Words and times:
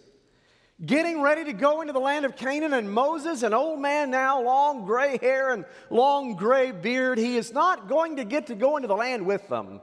Getting 0.86 1.22
ready 1.22 1.44
to 1.46 1.54
go 1.54 1.82
into 1.82 1.92
the 1.92 2.00
land 2.00 2.24
of 2.24 2.38
Canaan, 2.38 2.74
and 2.74 2.90
Moses, 2.92 3.44
an 3.44 3.54
old 3.54 3.80
man 3.80 4.12
now, 4.12 4.42
long 4.42 4.86
gray 4.86 5.18
hair 5.18 5.52
and 5.54 5.66
long 5.90 6.36
gray 6.36 6.72
beard, 6.72 7.18
he 7.18 7.36
is 7.36 7.52
not 7.52 7.90
going 7.90 8.16
to 8.16 8.24
get 8.24 8.48
to 8.48 8.56
go 8.56 8.78
into 8.78 8.88
the 8.88 8.96
land 8.96 9.26
with 9.26 9.48
them. 9.50 9.82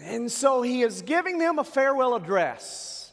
And 0.00 0.30
so 0.30 0.62
he 0.62 0.82
is 0.82 1.02
giving 1.02 1.38
them 1.38 1.60
a 1.60 1.64
farewell 1.64 2.16
address. 2.16 3.12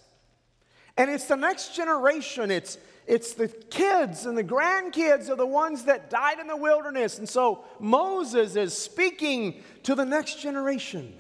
And 0.98 1.10
it's 1.12 1.26
the 1.26 1.38
next 1.38 1.76
generation, 1.76 2.50
it's 2.50 2.78
it's 3.08 3.34
the 3.34 3.48
kids 3.48 4.26
and 4.26 4.38
the 4.38 4.44
grandkids 4.44 5.30
are 5.30 5.36
the 5.36 5.46
ones 5.46 5.86
that 5.86 6.10
died 6.10 6.40
in 6.40 6.48
the 6.48 6.58
wilderness. 6.58 7.18
And 7.18 7.28
so 7.28 7.64
Moses 7.80 8.56
is 8.56 8.78
speaking 8.78 9.64
to 9.84 9.96
the 9.96 10.06
next 10.06 10.42
generation. 10.42 11.14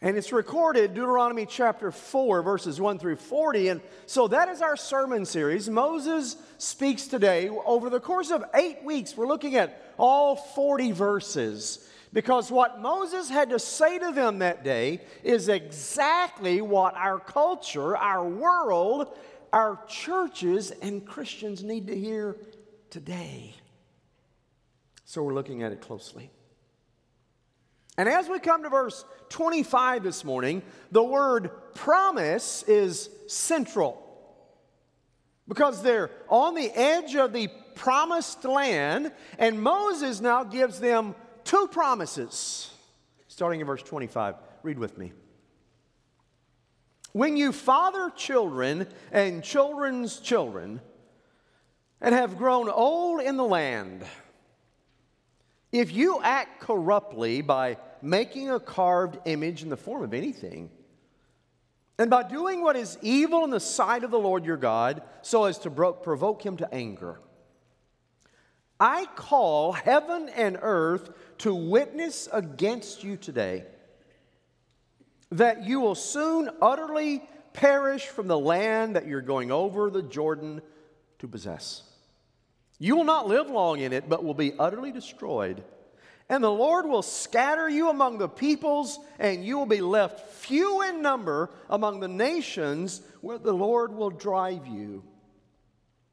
And 0.00 0.16
it's 0.16 0.32
recorded, 0.32 0.94
Deuteronomy 0.94 1.44
chapter 1.44 1.90
4, 1.90 2.42
verses 2.42 2.80
1 2.80 3.00
through 3.00 3.16
40. 3.16 3.68
And 3.68 3.80
so 4.06 4.28
that 4.28 4.48
is 4.48 4.62
our 4.62 4.76
sermon 4.76 5.24
series. 5.24 5.68
Moses 5.68 6.36
speaks 6.58 7.08
today. 7.08 7.48
Over 7.48 7.90
the 7.90 7.98
course 7.98 8.30
of 8.30 8.44
eight 8.54 8.84
weeks, 8.84 9.16
we're 9.16 9.26
looking 9.26 9.56
at 9.56 9.92
all 9.98 10.36
40 10.36 10.92
verses. 10.92 11.88
Because 12.12 12.50
what 12.50 12.80
Moses 12.80 13.28
had 13.28 13.50
to 13.50 13.58
say 13.58 13.98
to 13.98 14.12
them 14.12 14.38
that 14.38 14.64
day 14.64 15.00
is 15.22 15.48
exactly 15.48 16.60
what 16.60 16.94
our 16.94 17.18
culture, 17.18 17.96
our 17.96 18.26
world, 18.26 19.16
our 19.52 19.78
churches, 19.88 20.70
and 20.70 21.06
Christians 21.06 21.62
need 21.62 21.86
to 21.88 21.96
hear 21.96 22.36
today. 22.90 23.54
So 25.04 25.22
we're 25.22 25.34
looking 25.34 25.62
at 25.62 25.72
it 25.72 25.80
closely. 25.80 26.30
And 27.98 28.08
as 28.08 28.28
we 28.28 28.38
come 28.38 28.62
to 28.62 28.68
verse 28.68 29.04
25 29.30 30.02
this 30.02 30.24
morning, 30.24 30.62
the 30.92 31.02
word 31.02 31.50
promise 31.74 32.62
is 32.62 33.10
central 33.26 34.04
because 35.48 35.82
they're 35.82 36.10
on 36.28 36.54
the 36.54 36.70
edge 36.74 37.16
of 37.16 37.32
the 37.32 37.48
promised 37.74 38.44
land, 38.44 39.12
and 39.38 39.62
Moses 39.62 40.20
now 40.20 40.44
gives 40.44 40.78
them 40.78 41.14
two 41.48 41.66
promises. 41.68 42.70
Starting 43.26 43.60
in 43.60 43.66
verse 43.66 43.82
25. 43.82 44.34
Read 44.62 44.78
with 44.78 44.98
me. 44.98 45.12
When 47.12 47.36
you 47.36 47.52
father 47.52 48.10
children 48.14 48.86
and 49.10 49.42
children's 49.42 50.20
children 50.20 50.80
and 52.00 52.14
have 52.14 52.36
grown 52.36 52.68
old 52.68 53.22
in 53.22 53.36
the 53.36 53.44
land, 53.44 54.04
if 55.72 55.92
you 55.92 56.20
act 56.22 56.60
corruptly 56.60 57.40
by 57.40 57.78
making 58.02 58.50
a 58.50 58.60
carved 58.60 59.18
image 59.24 59.62
in 59.62 59.70
the 59.70 59.76
form 59.76 60.02
of 60.02 60.12
anything, 60.12 60.70
and 61.98 62.10
by 62.10 62.22
doing 62.22 62.62
what 62.62 62.76
is 62.76 62.98
evil 63.00 63.42
in 63.44 63.50
the 63.50 63.58
sight 63.58 64.04
of 64.04 64.10
the 64.10 64.18
Lord 64.18 64.44
your 64.44 64.56
God, 64.56 65.02
so 65.22 65.44
as 65.44 65.58
to 65.60 65.70
provoke 65.70 66.44
him 66.44 66.58
to 66.58 66.72
anger, 66.72 67.20
I 68.80 69.06
call 69.16 69.72
heaven 69.72 70.28
and 70.28 70.58
earth 70.60 71.10
to 71.38 71.54
witness 71.54 72.28
against 72.32 73.02
you 73.02 73.16
today 73.16 73.64
that 75.30 75.64
you 75.64 75.80
will 75.80 75.94
soon 75.94 76.48
utterly 76.62 77.22
perish 77.52 78.06
from 78.06 78.28
the 78.28 78.38
land 78.38 78.96
that 78.96 79.06
you're 79.06 79.20
going 79.20 79.50
over 79.50 79.90
the 79.90 80.02
Jordan 80.02 80.62
to 81.18 81.28
possess. 81.28 81.82
You 82.78 82.96
will 82.96 83.04
not 83.04 83.26
live 83.26 83.50
long 83.50 83.80
in 83.80 83.92
it, 83.92 84.08
but 84.08 84.24
will 84.24 84.34
be 84.34 84.52
utterly 84.58 84.92
destroyed. 84.92 85.64
And 86.28 86.44
the 86.44 86.50
Lord 86.50 86.86
will 86.86 87.02
scatter 87.02 87.68
you 87.68 87.88
among 87.88 88.18
the 88.18 88.28
peoples, 88.28 89.00
and 89.18 89.44
you 89.44 89.58
will 89.58 89.66
be 89.66 89.80
left 89.80 90.20
few 90.20 90.82
in 90.82 91.02
number 91.02 91.50
among 91.68 92.00
the 92.00 92.08
nations 92.08 93.00
where 93.20 93.38
the 93.38 93.52
Lord 93.52 93.92
will 93.92 94.10
drive 94.10 94.66
you. 94.66 95.02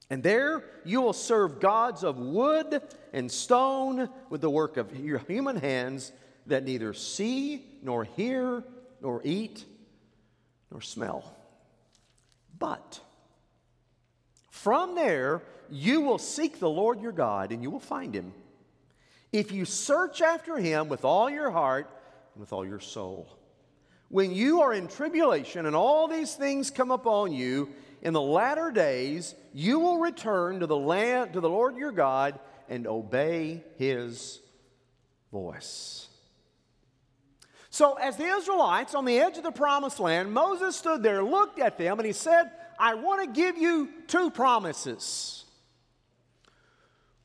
And 0.09 0.21
there 0.21 0.63
you 0.83 1.01
will 1.01 1.13
serve 1.13 1.59
gods 1.59 2.03
of 2.03 2.17
wood 2.17 2.81
and 3.11 3.31
stone 3.31 4.09
with 4.29 4.41
the 4.41 4.49
work 4.49 4.77
of 4.77 4.95
your 4.99 5.19
human 5.19 5.55
hands 5.55 6.11
that 6.45 6.63
neither 6.63 6.93
see 6.93 7.65
nor 7.81 8.03
hear 8.03 8.63
nor 9.01 9.21
eat 9.23 9.65
nor 10.69 10.81
smell. 10.81 11.35
But 12.57 12.99
from 14.51 14.95
there 14.95 15.41
you 15.69 16.01
will 16.01 16.19
seek 16.19 16.59
the 16.59 16.69
Lord 16.69 17.01
your 17.01 17.11
God 17.11 17.51
and 17.51 17.63
you 17.63 17.71
will 17.71 17.79
find 17.79 18.13
him. 18.13 18.33
If 19.31 19.51
you 19.51 19.65
search 19.65 20.21
after 20.21 20.57
him 20.57 20.87
with 20.87 21.03
all 21.03 21.29
your 21.29 21.49
heart 21.49 21.89
and 22.33 22.41
with 22.41 22.53
all 22.53 22.65
your 22.65 22.79
soul. 22.79 23.27
When 24.09 24.31
you 24.31 24.61
are 24.61 24.73
in 24.73 24.87
tribulation 24.87 25.65
and 25.65 25.75
all 25.75 26.07
these 26.07 26.35
things 26.35 26.69
come 26.69 26.91
upon 26.91 27.33
you, 27.33 27.69
in 28.05 28.13
the 28.13 28.21
latter 28.21 28.69
days 28.69 29.33
you 29.51 29.79
will 29.79 29.97
return 29.97 30.59
to 30.59 30.67
the 30.67 30.77
land 30.77 31.33
to 31.33 31.41
the 31.41 31.49
Lord 31.49 31.75
your 31.75 31.91
God 31.91 32.39
and 32.69 32.85
obey 32.85 33.63
his 33.77 34.39
voice. 35.31 36.07
So, 37.71 37.95
as 37.95 38.15
the 38.15 38.25
Israelites 38.25 38.93
on 38.93 39.05
the 39.05 39.19
edge 39.19 39.37
of 39.37 39.43
the 39.43 39.51
promised 39.51 39.99
land, 39.99 40.31
Moses 40.31 40.75
stood 40.75 41.01
there, 41.01 41.23
looked 41.23 41.59
at 41.59 41.79
them, 41.79 41.99
and 41.99 42.05
he 42.05 42.13
said, 42.13 42.51
I 42.79 42.93
want 42.93 43.21
to 43.23 43.41
give 43.41 43.57
you 43.57 43.89
two 44.07 44.29
promises. 44.29 45.43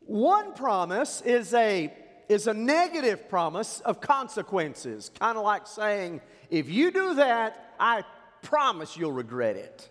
One 0.00 0.54
promise 0.54 1.20
is 1.20 1.52
a, 1.52 1.92
is 2.28 2.46
a 2.46 2.54
negative 2.54 3.28
promise 3.28 3.80
of 3.80 4.00
consequences, 4.00 5.10
kind 5.20 5.36
of 5.36 5.44
like 5.44 5.66
saying, 5.66 6.22
if 6.48 6.70
you 6.70 6.90
do 6.90 7.14
that, 7.16 7.74
I 7.78 8.02
promise 8.42 8.96
you'll 8.96 9.12
regret 9.12 9.56
it. 9.56 9.88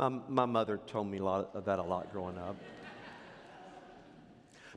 My, 0.00 0.08
my 0.28 0.46
mother 0.46 0.80
told 0.86 1.10
me 1.10 1.18
a 1.18 1.22
lot 1.22 1.50
of 1.52 1.66
that 1.66 1.78
a 1.78 1.82
lot 1.82 2.10
growing 2.10 2.38
up. 2.38 2.56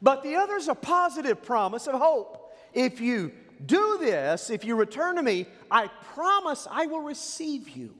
But 0.02 0.22
the 0.22 0.36
other 0.36 0.58
is 0.58 0.68
a 0.68 0.76
positive 0.76 1.42
promise 1.42 1.88
of 1.88 1.96
hope. 1.96 2.54
If 2.74 3.00
you 3.00 3.32
do 3.66 4.00
this, 4.02 4.50
if 4.50 4.66
you 4.66 4.76
return 4.76 5.16
to 5.16 5.24
me, 5.24 5.46
I 5.72 5.88
promise 6.14 6.68
I 6.70 6.88
will 6.88 7.00
receive 7.00 7.70
you. 7.70 7.96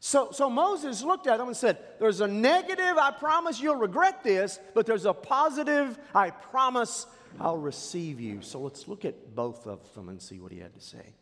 So, 0.00 0.30
so 0.30 0.50
Moses 0.50 1.02
looked 1.02 1.26
at 1.26 1.38
them 1.38 1.48
and 1.48 1.56
said, 1.56 1.78
There's 1.98 2.20
a 2.20 2.28
negative, 2.28 2.98
I 2.98 3.10
promise 3.10 3.58
you'll 3.58 3.76
regret 3.76 4.22
this, 4.22 4.60
but 4.74 4.84
there's 4.84 5.06
a 5.06 5.14
positive, 5.14 5.98
I 6.14 6.28
promise 6.28 7.06
I'll 7.40 7.56
receive 7.56 8.20
you. 8.20 8.42
So 8.42 8.60
let's 8.60 8.86
look 8.86 9.06
at 9.06 9.34
both 9.34 9.66
of 9.66 9.80
them 9.94 10.10
and 10.10 10.20
see 10.20 10.40
what 10.40 10.52
he 10.52 10.58
had 10.58 10.74
to 10.74 10.80
say. 10.80 11.14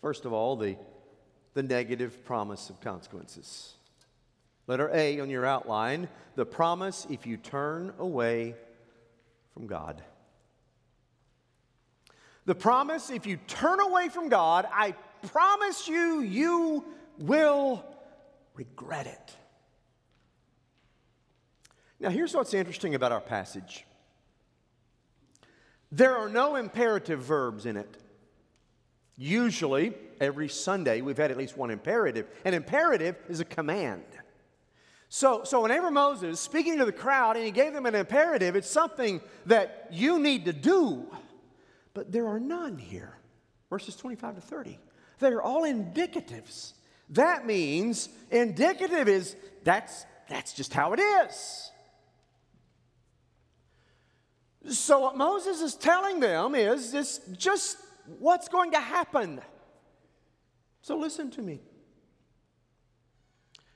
First 0.00 0.24
of 0.24 0.32
all, 0.32 0.54
the, 0.54 0.76
the 1.54 1.64
negative 1.64 2.24
promise 2.24 2.70
of 2.70 2.80
consequences. 2.80 3.74
Letter 4.68 4.90
A 4.92 5.18
on 5.18 5.30
your 5.30 5.44
outline 5.44 6.08
the 6.36 6.46
promise 6.46 7.04
if 7.10 7.26
you 7.26 7.36
turn 7.36 7.92
away 7.98 8.54
from 9.52 9.66
God. 9.66 10.04
The 12.44 12.54
promise 12.54 13.10
if 13.10 13.26
you 13.26 13.38
turn 13.48 13.80
away 13.80 14.08
from 14.08 14.28
God, 14.28 14.68
I 14.72 14.92
promise 15.32 15.88
you, 15.88 16.20
you 16.20 16.84
will 17.18 17.84
regret 18.54 19.06
it. 19.06 19.36
Now, 21.98 22.10
here's 22.10 22.34
what's 22.34 22.54
interesting 22.54 22.94
about 22.94 23.10
our 23.10 23.20
passage 23.20 23.84
there 25.90 26.16
are 26.16 26.28
no 26.28 26.56
imperative 26.56 27.20
verbs 27.20 27.66
in 27.66 27.76
it. 27.76 27.96
Usually, 29.16 29.94
every 30.20 30.48
Sunday, 30.48 31.00
we've 31.00 31.16
had 31.16 31.30
at 31.30 31.36
least 31.36 31.56
one 31.56 31.70
imperative. 31.70 32.28
An 32.44 32.54
imperative 32.54 33.16
is 33.28 33.40
a 33.40 33.44
command. 33.44 34.04
So, 35.08 35.42
so 35.44 35.62
whenever 35.62 35.90
Moses 35.90 36.38
speaking 36.38 36.78
to 36.78 36.84
the 36.84 36.92
crowd 36.92 37.36
and 37.36 37.44
he 37.44 37.50
gave 37.50 37.72
them 37.72 37.86
an 37.86 37.94
imperative, 37.94 38.56
it's 38.56 38.70
something 38.70 39.20
that 39.46 39.88
you 39.90 40.18
need 40.18 40.44
to 40.44 40.52
do. 40.52 41.06
But 41.94 42.12
there 42.12 42.26
are 42.28 42.38
none 42.38 42.78
here. 42.78 43.16
Verses 43.70 43.96
25 43.96 44.36
to 44.36 44.40
30. 44.40 44.78
They're 45.18 45.42
all 45.42 45.62
indicatives. 45.62 46.74
That 47.10 47.46
means 47.46 48.08
indicative 48.30 49.08
is 49.08 49.34
that's 49.64 50.04
that's 50.28 50.52
just 50.52 50.74
how 50.74 50.92
it 50.92 51.00
is. 51.00 51.70
So 54.70 55.00
what 55.00 55.16
Moses 55.16 55.62
is 55.62 55.74
telling 55.74 56.20
them 56.20 56.54
is 56.54 56.92
this 56.92 57.20
just 57.36 57.78
what's 58.18 58.48
going 58.48 58.72
to 58.72 58.80
happen. 58.80 59.40
So 60.82 60.96
listen 60.96 61.30
to 61.32 61.42
me. 61.42 61.60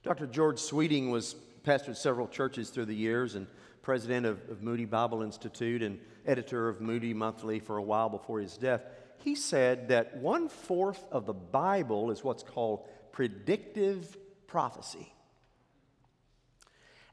Dr. 0.03 0.27
George 0.27 0.59
Sweeting 0.59 1.11
was 1.11 1.37
pastored 1.65 1.97
several 1.97 2.27
churches 2.27 2.71
through 2.71 2.87
the 2.87 2.95
years 2.95 3.37
and 3.37 3.47
president 3.83 4.27
of, 4.27 4.41
of, 4.51 4.63
Moody 4.63 4.85
Bible 4.85 5.23
Institute 5.23 5.83
and 5.83 5.99
editor 6.27 6.69
of 6.69 6.81
Moody 6.81 7.15
Monthly 7.15 7.61
for 7.61 7.77
a 7.77 7.83
while 7.83 8.09
before 8.09 8.41
his 8.41 8.57
death. 8.57 8.83
He 9.19 9.37
said 9.37 9.89
that 9.89 10.17
one 10.17 10.49
fourth 10.49 11.05
of 11.13 11.27
the 11.27 11.33
Bible 11.33 12.11
is 12.11 12.25
what's 12.25 12.43
called 12.43 12.89
predictive 13.13 14.17
prophecy. 14.49 15.13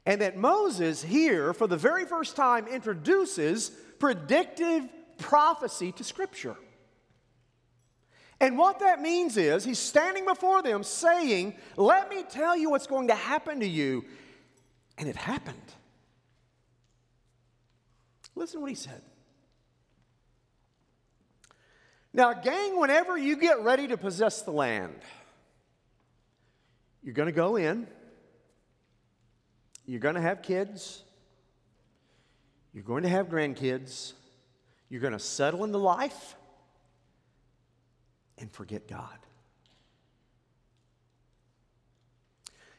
And 0.04 0.20
that 0.20 0.36
Moses 0.36 1.02
here, 1.02 1.52
for 1.52 1.68
the 1.68 1.76
very 1.76 2.04
first 2.04 2.34
time, 2.34 2.66
introduces 2.66 3.70
predictive 4.00 4.88
prophecy 5.18 5.92
to 5.92 6.02
Scripture. 6.02 6.56
And 8.40 8.56
what 8.56 8.78
that 8.78 9.02
means 9.02 9.36
is 9.36 9.64
he's 9.64 9.78
standing 9.78 10.24
before 10.24 10.62
them 10.62 10.82
saying, 10.82 11.54
Let 11.76 12.08
me 12.08 12.24
tell 12.28 12.56
you 12.56 12.70
what's 12.70 12.86
going 12.86 13.08
to 13.08 13.14
happen 13.14 13.60
to 13.60 13.66
you. 13.66 14.04
And 14.96 15.08
it 15.08 15.16
happened. 15.16 15.56
Listen 18.34 18.58
to 18.58 18.62
what 18.62 18.70
he 18.70 18.76
said. 18.76 19.02
Now, 22.12 22.32
gang, 22.32 22.78
whenever 22.80 23.16
you 23.16 23.36
get 23.36 23.62
ready 23.62 23.86
to 23.88 23.96
possess 23.96 24.42
the 24.42 24.50
land, 24.50 24.96
you're 27.02 27.14
going 27.14 27.28
to 27.28 27.32
go 27.32 27.56
in, 27.56 27.86
you're 29.86 30.00
going 30.00 30.16
to 30.16 30.20
have 30.20 30.42
kids, 30.42 31.02
you're 32.72 32.84
going 32.84 33.04
to 33.04 33.08
have 33.08 33.28
grandkids, 33.28 34.14
you're 34.88 35.00
going 35.00 35.12
to 35.12 35.18
settle 35.18 35.62
into 35.64 35.78
life 35.78 36.34
and 38.40 38.50
forget 38.50 38.88
God. 38.88 39.18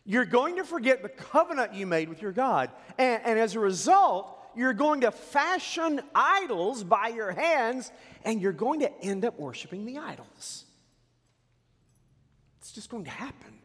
You're 0.03 0.25
going 0.25 0.55
to 0.55 0.63
forget 0.63 1.03
the 1.03 1.09
covenant 1.09 1.73
you 1.73 1.85
made 1.85 2.09
with 2.09 2.21
your 2.21 2.31
God. 2.31 2.71
And, 2.97 3.21
and, 3.23 3.39
as 3.39 3.55
a 3.55 3.59
result, 3.59 4.35
you're 4.55 4.73
going 4.73 5.01
to 5.01 5.11
fashion 5.11 6.01
idols 6.15 6.83
by 6.83 7.09
your 7.09 7.31
hands, 7.31 7.91
and 8.25 8.41
you're 8.41 8.51
going 8.51 8.79
to 8.79 8.91
end 9.01 9.25
up 9.25 9.39
worshiping 9.39 9.85
the 9.85 9.99
idols. 9.99 10.65
It's 12.59 12.71
just 12.71 12.89
going 12.89 13.05
to 13.05 13.11
happen. 13.11 13.59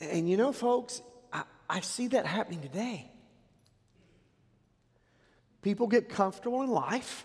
And 0.00 0.30
you 0.30 0.36
know, 0.36 0.52
folks, 0.52 1.02
I, 1.32 1.42
I 1.68 1.80
see 1.80 2.08
that 2.08 2.26
happening 2.26 2.60
today. 2.60 3.10
People 5.62 5.88
get 5.88 6.08
comfortable 6.08 6.62
in 6.62 6.70
life 6.70 7.24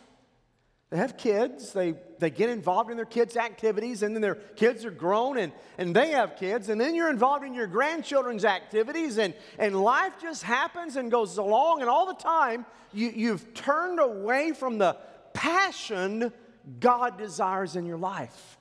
they 0.93 0.99
have 0.99 1.17
kids, 1.17 1.73
they, 1.73 1.95
they 2.19 2.29
get 2.29 2.51
involved 2.51 2.91
in 2.91 2.97
their 2.97 3.05
kids' 3.07 3.35
activities, 3.35 4.03
and 4.03 4.15
then 4.15 4.21
their 4.21 4.35
kids 4.35 4.85
are 4.85 4.91
grown 4.91 5.39
and, 5.39 5.51
and 5.79 5.95
they 5.95 6.11
have 6.11 6.35
kids, 6.35 6.69
and 6.69 6.79
then 6.79 6.93
you're 6.93 7.09
involved 7.09 7.43
in 7.43 7.55
your 7.55 7.65
grandchildren's 7.65 8.45
activities, 8.45 9.17
and, 9.17 9.33
and 9.57 9.75
life 9.75 10.13
just 10.21 10.43
happens 10.43 10.95
and 10.95 11.09
goes 11.09 11.39
along, 11.39 11.81
and 11.81 11.89
all 11.89 12.05
the 12.05 12.21
time 12.21 12.63
you, 12.93 13.09
you've 13.09 13.55
turned 13.55 13.99
away 13.99 14.51
from 14.51 14.77
the 14.77 14.95
passion 15.33 16.31
God 16.79 17.17
desires 17.17 17.75
in 17.75 17.87
your 17.87 17.97
life. 17.97 18.59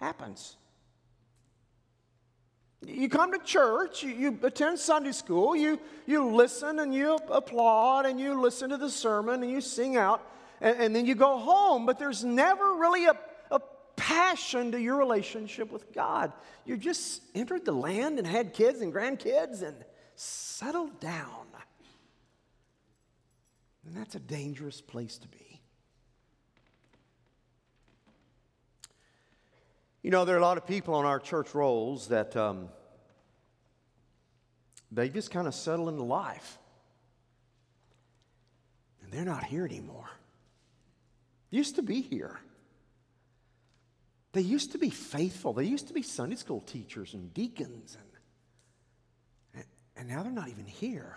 It 0.00 0.04
happens. 0.04 0.56
You 2.84 3.08
come 3.08 3.30
to 3.30 3.38
church, 3.38 4.02
you, 4.02 4.12
you, 4.12 4.38
attend 4.42 4.80
Sunday 4.80 5.12
school, 5.12 5.54
you, 5.54 5.78
you 6.08 6.28
listen 6.28 6.80
and 6.80 6.92
you 6.92 7.14
applaud 7.30 8.04
and 8.04 8.18
you 8.18 8.40
listen 8.40 8.70
to 8.70 8.76
the 8.76 8.90
sermon 8.90 9.44
and 9.44 9.52
you 9.52 9.60
sing 9.60 9.96
out 9.96 10.28
and, 10.60 10.80
and 10.80 10.96
then 10.96 11.06
you 11.06 11.14
go 11.14 11.38
home, 11.38 11.86
but 11.86 11.98
there's 11.98 12.24
never 12.24 12.76
really 12.76 13.06
a, 13.06 13.16
a 13.50 13.60
passion 13.96 14.72
to 14.72 14.80
your 14.80 14.96
relationship 14.96 15.70
with 15.70 15.92
God. 15.92 16.32
You 16.64 16.76
just 16.76 17.22
entered 17.34 17.64
the 17.64 17.72
land 17.72 18.18
and 18.18 18.26
had 18.26 18.52
kids 18.52 18.80
and 18.80 18.92
grandkids 18.92 19.62
and 19.62 19.76
settled 20.14 21.00
down. 21.00 21.46
And 23.86 23.96
that's 23.96 24.16
a 24.16 24.20
dangerous 24.20 24.80
place 24.80 25.16
to 25.18 25.28
be. 25.28 25.60
You 30.02 30.10
know, 30.10 30.24
there 30.24 30.36
are 30.36 30.38
a 30.38 30.42
lot 30.42 30.56
of 30.56 30.66
people 30.66 30.94
on 30.94 31.04
our 31.04 31.18
church 31.18 31.54
rolls 31.54 32.08
that 32.08 32.36
um, 32.36 32.68
they 34.90 35.08
just 35.08 35.30
kind 35.30 35.46
of 35.46 35.54
settle 35.54 35.88
into 35.88 36.02
life. 36.02 36.58
And 39.02 39.12
they're 39.12 39.24
not 39.24 39.44
here 39.44 39.64
anymore 39.64 40.08
used 41.56 41.76
to 41.76 41.82
be 41.82 42.00
here. 42.00 42.38
They 44.32 44.42
used 44.42 44.72
to 44.72 44.78
be 44.78 44.90
faithful. 44.90 45.54
They 45.54 45.64
used 45.64 45.88
to 45.88 45.94
be 45.94 46.02
Sunday 46.02 46.36
school 46.36 46.60
teachers 46.60 47.14
and 47.14 47.32
deacons, 47.32 47.96
and, 49.54 49.64
and 49.96 50.08
now 50.08 50.22
they're 50.22 50.32
not 50.32 50.48
even 50.48 50.66
here. 50.66 51.16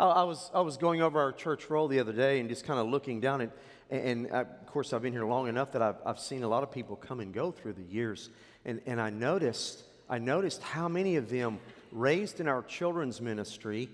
I, 0.00 0.22
was, 0.22 0.50
I 0.54 0.60
was 0.60 0.76
going 0.76 1.02
over 1.02 1.18
our 1.20 1.32
church 1.32 1.68
roll 1.70 1.88
the 1.88 1.98
other 1.98 2.12
day 2.12 2.38
and 2.38 2.48
just 2.48 2.64
kind 2.64 2.78
of 2.78 2.86
looking 2.86 3.20
down, 3.20 3.40
and, 3.40 3.52
and 3.90 4.26
of 4.30 4.66
course, 4.66 4.92
I've 4.92 5.02
been 5.02 5.12
here 5.12 5.24
long 5.24 5.48
enough 5.48 5.72
that 5.72 5.82
I've, 5.82 5.96
I've 6.06 6.20
seen 6.20 6.44
a 6.44 6.48
lot 6.48 6.62
of 6.62 6.70
people 6.70 6.94
come 6.94 7.18
and 7.18 7.34
go 7.34 7.50
through 7.50 7.72
the 7.72 7.82
years. 7.82 8.30
And, 8.64 8.80
and 8.86 9.00
I, 9.00 9.10
noticed, 9.10 9.82
I 10.08 10.18
noticed 10.18 10.62
how 10.62 10.86
many 10.86 11.16
of 11.16 11.30
them 11.30 11.58
raised 11.90 12.38
in 12.38 12.46
our 12.46 12.62
children's 12.62 13.20
ministry 13.20 13.88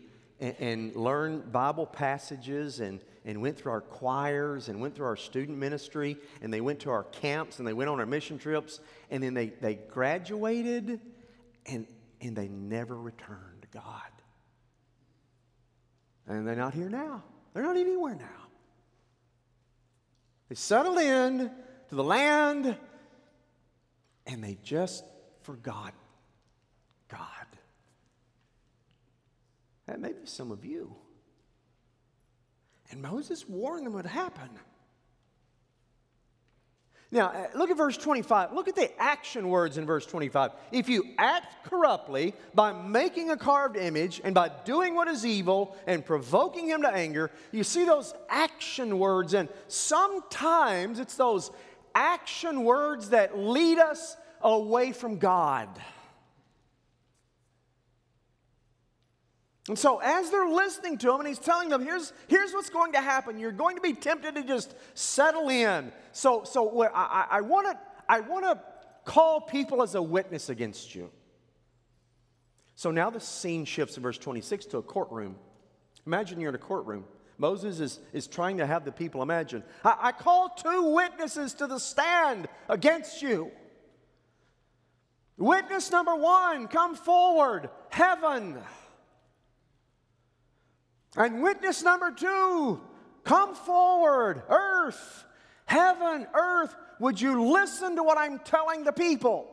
and, 0.45 0.55
and 0.61 0.97
learned 0.97 1.51
Bible 1.53 1.87
passages 1.87 2.81
and 2.81 3.01
and 3.25 3.41
went 3.41 3.57
through 3.57 3.73
our 3.73 3.81
choirs 3.81 4.69
and 4.69 4.81
went 4.81 4.95
through 4.95 5.07
our 5.07 5.17
student 5.17 5.57
ministry 5.57 6.17
and 6.43 6.53
they 6.53 6.61
went 6.61 6.81
to 6.81 6.91
our 6.91 7.05
camps 7.05 7.59
and 7.59 7.67
they 7.67 7.73
went 7.73 7.89
on 7.89 7.99
our 7.99 8.07
mission 8.07 8.39
trips 8.39 8.81
and 9.11 9.23
then 9.23 9.33
they, 9.33 9.47
they 9.47 9.75
graduated 9.75 11.01
and, 11.67 11.87
and 12.21 12.37
they 12.37 12.49
never 12.49 12.95
returned 12.95 13.63
to 13.63 13.69
God. 13.69 14.03
And 16.27 16.47
they're 16.47 16.55
not 16.55 16.75
here 16.75 16.91
now. 16.91 17.23
They're 17.53 17.63
not 17.63 17.77
anywhere 17.77 18.15
now. 18.15 18.49
They 20.51 20.55
settled 20.55 20.99
in 20.99 21.51
to 21.89 21.95
the 21.95 22.05
land 22.05 22.77
and 24.27 24.45
they 24.45 24.59
just 24.63 25.05
forgot 25.43 25.95
God. 27.09 27.44
That 29.87 30.01
may 30.01 30.13
be 30.13 30.27
some 30.27 30.51
of 30.51 30.65
you. 30.65 30.95
And 32.91 33.03
Moses 33.03 33.49
warned 33.49 33.87
them 33.87 33.93
what 33.93 34.05
would 34.05 34.11
happen. 34.11 34.51
Now, 37.15 37.29
uh, 37.29 37.47
look 37.57 37.71
at 37.71 37.77
verse 37.77 37.97
25. 37.97 38.53
Look 38.53 38.67
at 38.67 38.75
the 38.75 38.91
action 39.01 39.49
words 39.49 39.79
in 39.79 39.87
verse 39.87 40.05
25. 40.05 40.51
If 40.73 40.89
you 40.89 41.15
act 41.17 41.65
corruptly 41.65 42.35
by 42.55 42.73
making 42.73 43.31
a 43.31 43.37
carved 43.37 43.77
image 43.77 44.21
and 44.25 44.35
by 44.35 44.51
doing 44.65 44.97
what 44.97 45.07
is 45.07 45.25
evil 45.25 45.77
and 45.87 46.05
provoking 46.05 46.67
him 46.67 46.83
to 46.83 46.89
anger, 46.89 47.31
you 47.53 47.63
see 47.63 47.85
those 47.85 48.15
action 48.29 48.99
words, 48.99 49.33
and 49.33 49.49
sometimes 49.69 50.99
it's 50.99 51.15
those 51.15 51.53
action 51.95 52.65
words 52.65 53.11
that 53.11 53.39
lead 53.39 53.79
us 53.79 54.17
away 54.41 54.91
from 54.91 55.19
God. 55.19 55.69
And 59.69 59.79
so, 59.79 59.99
as 59.99 60.31
they're 60.31 60.49
listening 60.49 60.99
to 60.99 61.13
him, 61.13 61.21
and 61.21 61.29
he's 61.29 61.39
telling 61.39 61.71
them, 61.71 61.83
here's, 61.83 62.13
here's 62.29 62.53
what's 62.53 62.69
going 62.69 62.93
to 62.93 63.01
happen. 63.01 63.39
You're 63.39 63.51
going 63.51 63.77
to 63.77 63.83
be 63.83 63.95
tempted 63.95 64.35
to 64.35 64.45
just 64.45 64.75
settle 64.93 65.49
in. 65.49 65.91
So, 66.13 66.45
so 66.45 66.83
I, 66.83 67.27
I 67.31 67.41
want 67.41 67.69
to 67.69 67.79
I 68.09 68.21
wanna 68.21 68.61
call 69.05 69.41
people 69.41 69.83
as 69.83 69.95
a 69.95 70.03
witness 70.03 70.49
against 70.49 70.95
you. 70.95 71.11
So 72.75 72.91
now 72.91 73.11
the 73.11 73.21
scene 73.21 73.65
shifts 73.65 73.97
in 73.97 74.03
verse 74.03 74.19
26 74.19 74.67
to 74.67 74.79
a 74.79 74.83
courtroom. 74.83 75.37
Imagine 76.07 76.41
you're 76.41 76.51
in 76.51 76.55
a 76.55 76.59
courtroom. 76.59 77.05
Moses 77.39 77.81
is, 77.81 78.01
is 78.13 78.27
trying 78.27 78.59
to 78.59 78.67
have 78.67 78.85
the 78.85 78.93
people 78.93 79.23
imagine. 79.23 79.65
I, 79.85 79.97
I 80.01 80.13
call 80.13 80.51
two 80.51 80.95
witnesses 80.95 81.55
to 81.55 81.67
the 81.67 81.79
stand 81.79 82.49
against 82.69 83.23
you. 83.23 83.51
Witness 85.37 85.91
number 85.91 86.15
one, 86.15 86.69
come 86.69 86.95
forward, 86.95 87.71
heaven. 87.91 88.59
And 91.17 91.43
witness 91.43 91.83
number 91.83 92.11
two, 92.11 92.81
come 93.23 93.55
forward, 93.55 94.43
earth, 94.49 95.25
heaven, 95.67 96.27
earth. 96.35 96.75
Would 97.01 97.21
you 97.21 97.53
listen 97.53 97.97
to 97.97 98.03
what 98.03 98.19
I'm 98.19 98.39
telling 98.41 98.85
the 98.85 98.93
people? 98.93 99.49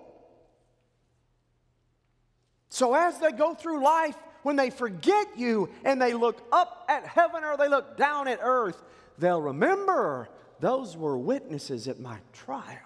So 2.70 2.96
as 2.96 3.20
they 3.20 3.32
go 3.32 3.53
through 3.53 3.84
life, 3.84 4.15
when 4.44 4.56
they 4.56 4.70
forget 4.70 5.38
you 5.38 5.70
and 5.84 6.01
they 6.01 6.13
look 6.13 6.41
up 6.51 6.86
at 6.89 7.06
heaven 7.06 7.44
or 7.44 7.58
they 7.58 7.68
look 7.68 7.98
down 7.98 8.27
at 8.27 8.39
earth, 8.41 8.82
they'll 9.18 9.41
remember 9.41 10.30
those 10.60 10.98
were 10.98 11.18
witnesses 11.18 11.88
at 11.88 12.00
my 12.00 12.18
trial. 12.34 12.77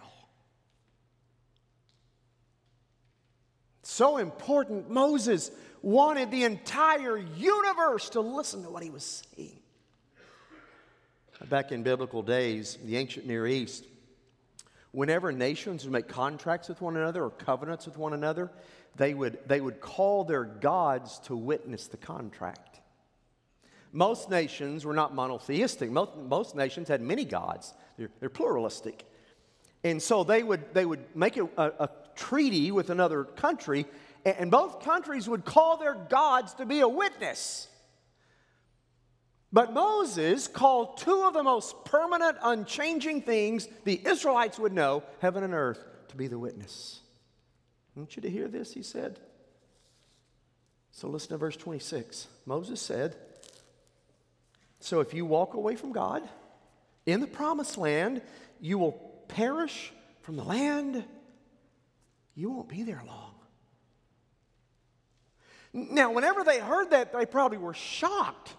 So 3.83 4.17
important, 4.17 4.89
Moses 4.89 5.51
wanted 5.85 6.31
the 6.31 6.43
entire 6.43 7.15
universe 7.15 8.09
to 8.09 8.19
listen 8.19 8.63
to 8.63 8.69
what 8.71 8.81
he 8.81 8.89
was 8.89 9.23
saying. 9.37 9.59
Back 11.47 11.71
in 11.71 11.83
biblical 11.83 12.23
days, 12.23 12.79
the 12.83 12.97
ancient 12.97 13.27
Near 13.27 13.45
East, 13.45 13.85
whenever 14.91 15.31
nations 15.31 15.83
would 15.83 15.93
make 15.93 16.07
contracts 16.07 16.69
with 16.69 16.81
one 16.81 16.97
another 16.97 17.23
or 17.23 17.29
covenants 17.29 17.85
with 17.85 17.97
one 17.97 18.13
another, 18.13 18.49
they 18.95 19.13
would, 19.13 19.37
they 19.45 19.61
would 19.61 19.79
call 19.79 20.23
their 20.23 20.43
gods 20.43 21.19
to 21.25 21.35
witness 21.35 21.87
the 21.87 21.97
contract. 21.97 22.79
Most 23.91 24.31
nations 24.31 24.85
were 24.85 24.93
not 24.93 25.13
monotheistic. 25.13 25.91
Most, 25.91 26.17
most 26.17 26.55
nations 26.55 26.87
had 26.87 26.99
many 27.01 27.25
gods. 27.25 27.75
They're, 27.97 28.09
they're 28.19 28.29
pluralistic. 28.29 29.05
And 29.83 30.01
so 30.01 30.23
they 30.23 30.41
would, 30.41 30.73
they 30.73 30.85
would 30.85 31.15
make 31.15 31.37
a, 31.37 31.47
a, 31.57 31.71
a 31.79 31.89
treaty 32.15 32.71
with 32.71 32.89
another 32.89 33.23
country, 33.23 33.85
and, 34.25 34.49
both 34.49 34.83
countries 34.83 35.29
would 35.29 35.45
call 35.45 35.77
their 35.77 35.93
gods 35.93 36.55
to 36.55 36.65
be 36.65 36.79
a 36.79 36.87
witness. 36.87 37.67
But 39.53 39.71
Moses 39.71 40.47
called 40.47 40.97
two 40.97 41.23
of 41.27 41.33
the 41.33 41.43
most 41.43 41.85
permanent, 41.85 42.37
unchanging 42.41 43.21
things 43.21 43.69
the 43.83 44.01
Israelites 44.05 44.59
would 44.59 44.73
know, 44.73 45.03
heaven 45.21 45.43
and 45.43 45.53
earth, 45.53 45.79
to 46.09 46.15
be 46.17 46.27
the 46.27 46.39
witness. 46.39 46.99
I 47.95 47.99
want 47.99 48.15
you 48.15 48.21
to 48.23 48.29
hear 48.29 48.47
this, 48.47 48.73
he 48.73 48.83
said. 48.83 49.19
So 50.91 51.07
listen 51.07 51.29
to 51.29 51.37
verse 51.37 51.55
26. 51.55 52.27
Moses 52.45 52.81
said, 52.81 53.15
So 54.79 54.99
if 55.01 55.13
you 55.13 55.25
walk 55.25 55.53
away 55.53 55.75
from 55.75 55.91
God 55.91 56.27
in 57.05 57.21
the 57.21 57.27
promised 57.27 57.77
land, 57.77 58.21
you 58.59 58.77
will 58.77 58.93
perish 59.27 59.91
from 60.21 60.35
the 60.35 60.43
land. 60.43 61.03
You 62.33 62.51
won't 62.51 62.69
be 62.69 62.83
there 62.83 63.03
long. 63.05 63.24
Now, 65.75 66.09
whenever 66.13 66.45
they 66.45 66.59
heard 66.59 66.91
that, 66.91 67.11
they 67.11 67.25
probably 67.25 67.57
were 67.57 67.73
shocked. 67.73 68.53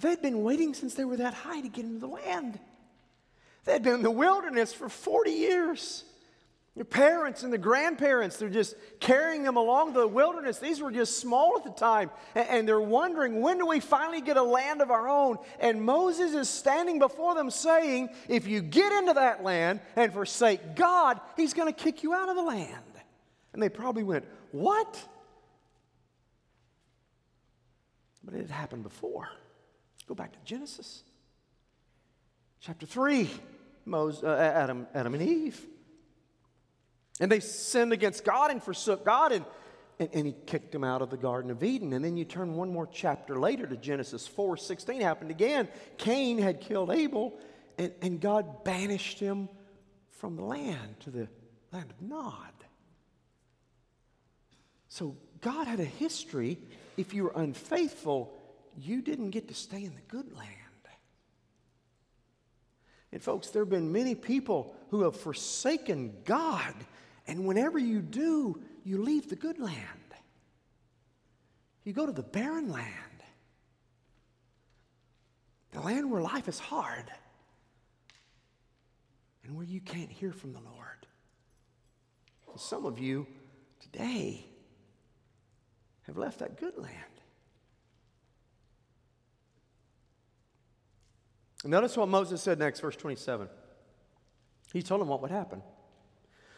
They'd 0.00 0.22
been 0.22 0.44
waiting 0.44 0.72
since 0.72 0.94
they 0.94 1.04
were 1.04 1.16
that 1.16 1.34
high 1.34 1.60
to 1.60 1.68
get 1.68 1.84
into 1.84 1.98
the 1.98 2.06
land. 2.06 2.60
They'd 3.64 3.82
been 3.82 3.94
in 3.94 4.02
the 4.02 4.10
wilderness 4.12 4.72
for 4.72 4.88
40 4.88 5.32
years. 5.32 6.04
Your 6.76 6.84
parents 6.84 7.42
and 7.42 7.52
the 7.52 7.58
grandparents, 7.58 8.36
they're 8.36 8.48
just 8.48 8.76
carrying 9.00 9.42
them 9.42 9.56
along 9.56 9.94
the 9.94 10.06
wilderness. 10.06 10.60
These 10.60 10.80
were 10.80 10.92
just 10.92 11.18
small 11.18 11.56
at 11.56 11.64
the 11.64 11.70
time. 11.70 12.08
And 12.36 12.68
they're 12.68 12.80
wondering, 12.80 13.40
when 13.40 13.58
do 13.58 13.66
we 13.66 13.80
finally 13.80 14.20
get 14.20 14.36
a 14.36 14.42
land 14.42 14.80
of 14.80 14.92
our 14.92 15.08
own? 15.08 15.38
And 15.58 15.82
Moses 15.82 16.34
is 16.34 16.48
standing 16.48 17.00
before 17.00 17.34
them 17.34 17.50
saying, 17.50 18.10
if 18.28 18.46
you 18.46 18.62
get 18.62 18.92
into 18.92 19.14
that 19.14 19.42
land 19.42 19.80
and 19.96 20.12
forsake 20.12 20.76
God, 20.76 21.20
he's 21.36 21.52
going 21.52 21.66
to 21.66 21.76
kick 21.76 22.04
you 22.04 22.14
out 22.14 22.28
of 22.28 22.36
the 22.36 22.42
land. 22.42 22.76
And 23.52 23.60
they 23.60 23.68
probably 23.68 24.04
went, 24.04 24.24
What? 24.52 25.04
But 28.28 28.36
it 28.36 28.42
had 28.42 28.50
happened 28.50 28.82
before. 28.82 29.26
Go 30.06 30.14
back 30.14 30.32
to 30.32 30.38
Genesis 30.44 31.02
chapter 32.60 32.84
3, 32.84 33.30
Moses, 33.86 34.22
uh, 34.22 34.52
Adam, 34.54 34.86
Adam 34.94 35.14
and 35.14 35.22
Eve. 35.22 35.58
And 37.20 37.32
they 37.32 37.40
sinned 37.40 37.94
against 37.94 38.26
God 38.26 38.50
and 38.50 38.62
forsook 38.62 39.02
God, 39.02 39.32
and, 39.32 39.46
and, 39.98 40.10
and, 40.12 40.26
he 40.26 40.34
kicked 40.44 40.72
them 40.72 40.84
out 40.84 41.00
of 41.00 41.08
the 41.08 41.16
Garden 41.16 41.50
of 41.50 41.62
Eden. 41.62 41.94
And 41.94 42.04
then 42.04 42.18
you 42.18 42.26
turn 42.26 42.54
one 42.54 42.70
more 42.70 42.86
chapter 42.86 43.38
later 43.38 43.66
to 43.66 43.78
Genesis 43.78 44.26
4 44.26 44.58
16, 44.58 45.00
happened 45.00 45.30
again. 45.30 45.66
Cain 45.96 46.36
had 46.36 46.60
killed 46.60 46.90
Abel, 46.90 47.38
and, 47.78 47.94
and 48.02 48.20
God 48.20 48.62
banished 48.62 49.18
him 49.18 49.48
from 50.10 50.36
the 50.36 50.44
land 50.44 51.00
to 51.00 51.10
the 51.10 51.28
land 51.72 51.90
of 51.90 52.02
Nod. 52.02 52.52
So 54.88 55.16
God 55.40 55.66
had 55.66 55.80
a 55.80 55.84
history. 55.86 56.58
If 56.98 57.14
you 57.14 57.24
were 57.24 57.32
unfaithful, 57.34 58.36
you 58.76 59.00
didn't 59.00 59.30
get 59.30 59.48
to 59.48 59.54
stay 59.54 59.84
in 59.84 59.94
the 59.94 60.02
good 60.08 60.30
land. 60.36 60.54
And, 63.12 63.22
folks, 63.22 63.48
there 63.48 63.62
have 63.62 63.70
been 63.70 63.90
many 63.90 64.14
people 64.14 64.76
who 64.90 65.04
have 65.04 65.16
forsaken 65.16 66.12
God 66.24 66.74
and 67.26 67.46
whenever 67.46 67.78
you 67.78 68.00
do, 68.00 68.60
you 68.84 69.02
leave 69.02 69.28
the 69.28 69.36
good 69.36 69.58
land. 69.58 69.76
You 71.84 71.92
go 71.92 72.06
to 72.06 72.12
the 72.12 72.22
barren 72.22 72.70
land, 72.70 72.92
the 75.70 75.80
land 75.80 76.10
where 76.10 76.22
life 76.22 76.48
is 76.48 76.58
hard 76.58 77.10
and 79.44 79.56
where 79.56 79.64
you 79.64 79.80
can't 79.80 80.10
hear 80.10 80.32
from 80.32 80.52
the 80.52 80.60
Lord. 80.60 81.06
Some 82.56 82.86
of 82.86 82.98
you 82.98 83.26
today 83.80 84.44
have 86.08 86.16
left 86.16 86.40
that 86.40 86.58
good 86.58 86.76
land. 86.76 86.94
Notice 91.64 91.96
what 91.96 92.08
Moses 92.08 92.40
said 92.40 92.58
next, 92.58 92.80
verse 92.80 92.96
27. 92.96 93.48
He 94.72 94.82
told 94.82 95.02
him 95.02 95.08
what 95.08 95.20
would 95.22 95.30
happen. 95.30 95.62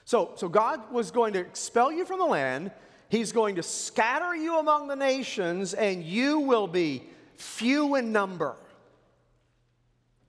So, 0.04 0.32
so 0.36 0.48
God 0.48 0.92
was 0.92 1.10
going 1.10 1.32
to 1.34 1.40
expel 1.40 1.90
you 1.90 2.04
from 2.04 2.18
the 2.18 2.26
land. 2.26 2.70
He's 3.08 3.32
going 3.32 3.56
to 3.56 3.62
scatter 3.62 4.36
you 4.36 4.58
among 4.58 4.88
the 4.88 4.96
nations, 4.96 5.74
and 5.74 6.04
you 6.04 6.40
will 6.40 6.66
be 6.66 7.08
few 7.34 7.96
in 7.96 8.12
number. 8.12 8.56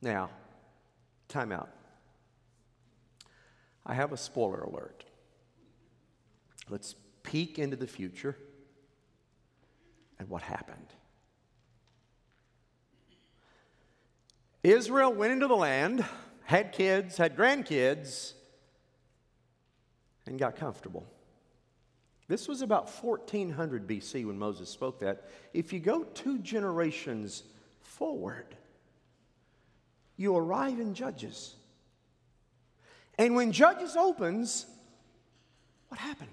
Now, 0.01 0.31
time 1.27 1.51
out. 1.51 1.69
I 3.85 3.93
have 3.93 4.13
a 4.13 4.17
spoiler 4.17 4.61
alert. 4.61 5.03
Let's 6.69 6.95
peek 7.23 7.59
into 7.59 7.75
the 7.75 7.87
future 7.87 8.35
and 10.21 10.29
what 10.29 10.43
happened. 10.43 10.93
Israel 14.61 15.11
went 15.11 15.33
into 15.33 15.47
the 15.47 15.55
land, 15.55 16.05
had 16.43 16.73
kids, 16.73 17.17
had 17.17 17.35
grandkids, 17.35 18.33
and 20.27 20.37
got 20.37 20.55
comfortable. 20.55 21.07
This 22.27 22.47
was 22.47 22.61
about 22.61 22.87
1400 22.87 23.87
BC 23.87 24.27
when 24.27 24.37
Moses 24.37 24.69
spoke 24.69 24.99
that. 24.99 25.27
If 25.55 25.73
you 25.73 25.79
go 25.79 26.03
two 26.03 26.37
generations 26.37 27.41
forward, 27.79 28.55
you 30.17 30.37
arrive 30.37 30.79
in 30.79 30.93
Judges. 30.93 31.55
And 33.17 33.35
when 33.35 33.51
Judges 33.51 33.95
opens, 33.95 34.67
what 35.87 35.99
happened? 35.99 36.29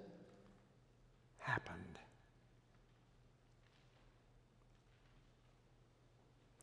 happened. 1.38 1.93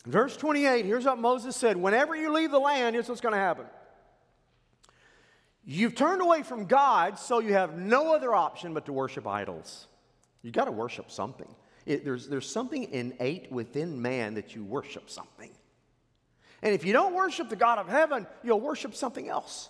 Verse 0.05 0.35
28, 0.35 0.85
here's 0.85 1.05
what 1.05 1.19
Moses 1.19 1.55
said 1.55 1.77
Whenever 1.77 2.15
you 2.15 2.33
leave 2.33 2.51
the 2.51 2.59
land, 2.59 2.95
here's 2.95 3.07
what's 3.07 3.21
going 3.21 3.33
to 3.33 3.39
happen. 3.39 3.65
You've 5.63 5.95
turned 5.95 6.21
away 6.21 6.41
from 6.41 6.65
God, 6.65 7.19
so 7.19 7.39
you 7.39 7.53
have 7.53 7.77
no 7.77 8.15
other 8.15 8.33
option 8.33 8.73
but 8.73 8.85
to 8.87 8.93
worship 8.93 9.27
idols. 9.27 9.87
You've 10.41 10.55
got 10.55 10.65
to 10.65 10.71
worship 10.71 11.11
something. 11.11 11.47
It, 11.85 12.03
there's, 12.03 12.27
there's 12.27 12.49
something 12.49 12.91
innate 12.91 13.51
within 13.51 14.01
man 14.01 14.35
that 14.35 14.55
you 14.55 14.63
worship 14.63 15.09
something. 15.09 15.51
And 16.63 16.73
if 16.73 16.83
you 16.83 16.93
don't 16.93 17.13
worship 17.13 17.49
the 17.49 17.55
God 17.55 17.77
of 17.77 17.87
heaven, 17.87 18.25
you'll 18.43 18.59
worship 18.59 18.95
something 18.95 19.29
else. 19.29 19.69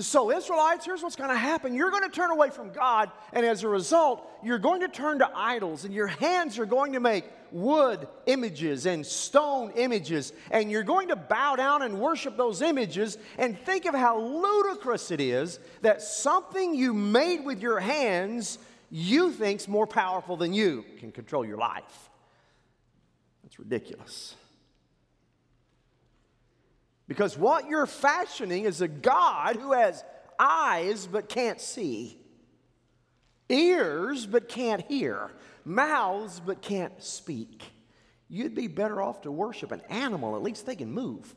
So, 0.00 0.30
Israelites, 0.30 0.84
here's 0.84 1.02
what's 1.02 1.16
going 1.16 1.30
to 1.30 1.36
happen. 1.36 1.74
You're 1.74 1.90
going 1.90 2.02
to 2.02 2.10
turn 2.10 2.30
away 2.30 2.50
from 2.50 2.72
God, 2.72 3.10
and 3.32 3.46
as 3.46 3.64
a 3.64 3.68
result, 3.68 4.28
you're 4.44 4.58
going 4.58 4.82
to 4.82 4.88
turn 4.88 5.20
to 5.20 5.30
idols, 5.34 5.84
and 5.84 5.94
your 5.94 6.08
hands 6.08 6.58
are 6.58 6.66
going 6.66 6.92
to 6.92 7.00
make 7.00 7.24
wood 7.50 8.06
images 8.26 8.84
and 8.84 9.04
stone 9.04 9.70
images, 9.76 10.34
and 10.50 10.70
you're 10.70 10.82
going 10.82 11.08
to 11.08 11.16
bow 11.16 11.56
down 11.56 11.80
and 11.82 11.98
worship 11.98 12.36
those 12.36 12.60
images, 12.60 13.16
and 13.38 13.58
think 13.60 13.86
of 13.86 13.94
how 13.94 14.20
ludicrous 14.20 15.10
it 15.10 15.22
is 15.22 15.58
that 15.80 16.02
something 16.02 16.74
you 16.74 16.92
made 16.92 17.44
with 17.44 17.62
your 17.62 17.80
hands 17.80 18.58
you 18.90 19.32
think's 19.32 19.68
more 19.68 19.86
powerful 19.86 20.36
than 20.36 20.52
you 20.52 20.84
can 20.98 21.12
control 21.12 21.44
your 21.44 21.58
life. 21.58 22.10
That's 23.42 23.58
ridiculous. 23.58 24.34
Because 27.08 27.38
what 27.38 27.68
you're 27.68 27.86
fashioning 27.86 28.66
is 28.66 28.82
a 28.82 28.88
God 28.88 29.56
who 29.56 29.72
has 29.72 30.04
eyes 30.38 31.06
but 31.06 31.28
can't 31.28 31.60
see, 31.60 32.18
ears 33.48 34.26
but 34.26 34.48
can't 34.48 34.82
hear, 34.82 35.30
mouths 35.64 36.38
but 36.38 36.60
can't 36.60 37.02
speak. 37.02 37.62
You'd 38.28 38.54
be 38.54 38.68
better 38.68 39.00
off 39.00 39.22
to 39.22 39.32
worship 39.32 39.72
an 39.72 39.80
animal, 39.88 40.36
at 40.36 40.42
least 40.42 40.66
they 40.66 40.76
can 40.76 40.92
move. 40.92 41.34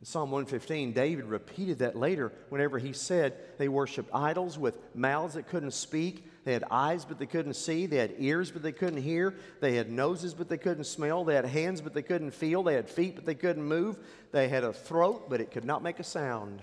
In 0.00 0.06
Psalm 0.06 0.32
115, 0.32 0.92
David 0.92 1.26
repeated 1.26 1.78
that 1.78 1.94
later 1.94 2.32
whenever 2.48 2.80
he 2.80 2.92
said 2.92 3.34
they 3.56 3.68
worshiped 3.68 4.10
idols 4.12 4.58
with 4.58 4.76
mouths 4.96 5.34
that 5.34 5.46
couldn't 5.46 5.70
speak. 5.70 6.24
They 6.44 6.52
had 6.52 6.64
eyes, 6.70 7.04
but 7.04 7.18
they 7.18 7.26
couldn't 7.26 7.54
see. 7.54 7.86
They 7.86 7.98
had 7.98 8.14
ears, 8.18 8.50
but 8.50 8.62
they 8.62 8.72
couldn't 8.72 9.02
hear. 9.02 9.34
They 9.60 9.76
had 9.76 9.90
noses, 9.90 10.34
but 10.34 10.48
they 10.48 10.58
couldn't 10.58 10.84
smell. 10.84 11.24
They 11.24 11.34
had 11.34 11.44
hands, 11.44 11.80
but 11.80 11.94
they 11.94 12.02
couldn't 12.02 12.32
feel. 12.32 12.62
They 12.62 12.74
had 12.74 12.88
feet, 12.88 13.14
but 13.14 13.24
they 13.24 13.34
couldn't 13.34 13.62
move. 13.62 13.98
They 14.32 14.48
had 14.48 14.64
a 14.64 14.72
throat, 14.72 15.30
but 15.30 15.40
it 15.40 15.50
could 15.50 15.64
not 15.64 15.82
make 15.82 16.00
a 16.00 16.04
sound. 16.04 16.60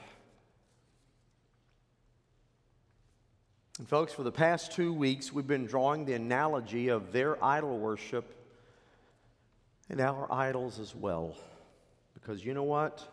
And, 3.78 3.88
folks, 3.88 4.12
for 4.12 4.24
the 4.24 4.32
past 4.32 4.74
two 4.74 4.94
weeks, 4.94 5.32
we've 5.32 5.48
been 5.48 5.66
drawing 5.66 6.06
the 6.06 6.14
analogy 6.14 6.90
of 6.90 7.14
their 7.14 7.42
idol 7.44 7.78
worship 7.78 8.36
and 9.90 10.02
our 10.02 10.32
idols 10.32 10.80
as 10.80 10.94
well. 10.94 11.38
Because 12.14 12.44
you 12.44 12.54
know 12.54 12.64
what? 12.64 13.08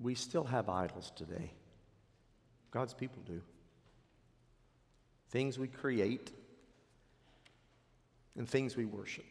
we 0.00 0.14
still 0.14 0.44
have 0.44 0.68
idols 0.68 1.12
today. 1.16 1.50
God's 2.70 2.94
people 2.94 3.22
do. 3.26 3.40
Things 5.30 5.58
we 5.58 5.68
create 5.68 6.30
and 8.36 8.48
things 8.48 8.76
we 8.76 8.84
worship. 8.84 9.24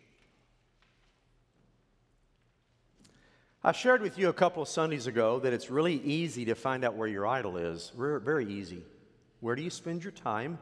I 3.64 3.72
shared 3.72 4.02
with 4.02 4.18
you 4.18 4.30
a 4.30 4.34
couple 4.34 4.62
of 4.62 4.70
Sundays 4.70 5.08
ago 5.08 5.40
that 5.40 5.54
it's 5.54 5.70
really 5.70 5.96
easy 5.96 6.46
to 6.46 6.56
find 6.56 6.86
out 6.86 6.96
where 6.96 7.08
your 7.08 7.26
idol 7.26 7.58
is. 7.58 7.92
Very 7.96 8.46
easy. 8.46 8.84
Where 9.40 9.56
do 9.56 9.62
you 9.62 9.70
spend 9.70 10.04
your 10.04 10.12
time? 10.12 10.60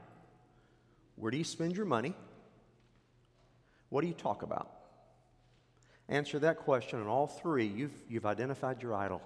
Where 1.16 1.32
do 1.32 1.38
you 1.38 1.44
spend 1.44 1.76
your 1.76 1.86
money? 1.86 2.16
What 3.90 4.02
do 4.02 4.08
you 4.08 4.14
talk 4.14 4.42
about? 4.42 4.72
Answer 6.08 6.40
that 6.40 6.60
question, 6.60 7.00
and 7.00 7.08
all 7.08 7.28
three, 7.28 7.66
you've, 7.66 7.94
you've 8.10 8.26
identified 8.26 8.82
your 8.82 8.94
idol 8.94 9.22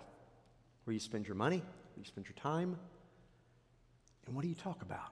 where 0.84 0.94
you 0.94 1.00
spend 1.00 1.28
your 1.28 1.36
money, 1.36 1.58
where 1.58 2.00
you 2.00 2.06
spend 2.06 2.26
your 2.28 2.36
time, 2.36 2.78
and 4.26 4.36
what 4.36 4.44
do 4.44 4.48
you 4.48 4.56
talk 4.56 4.82
about? 4.82 5.12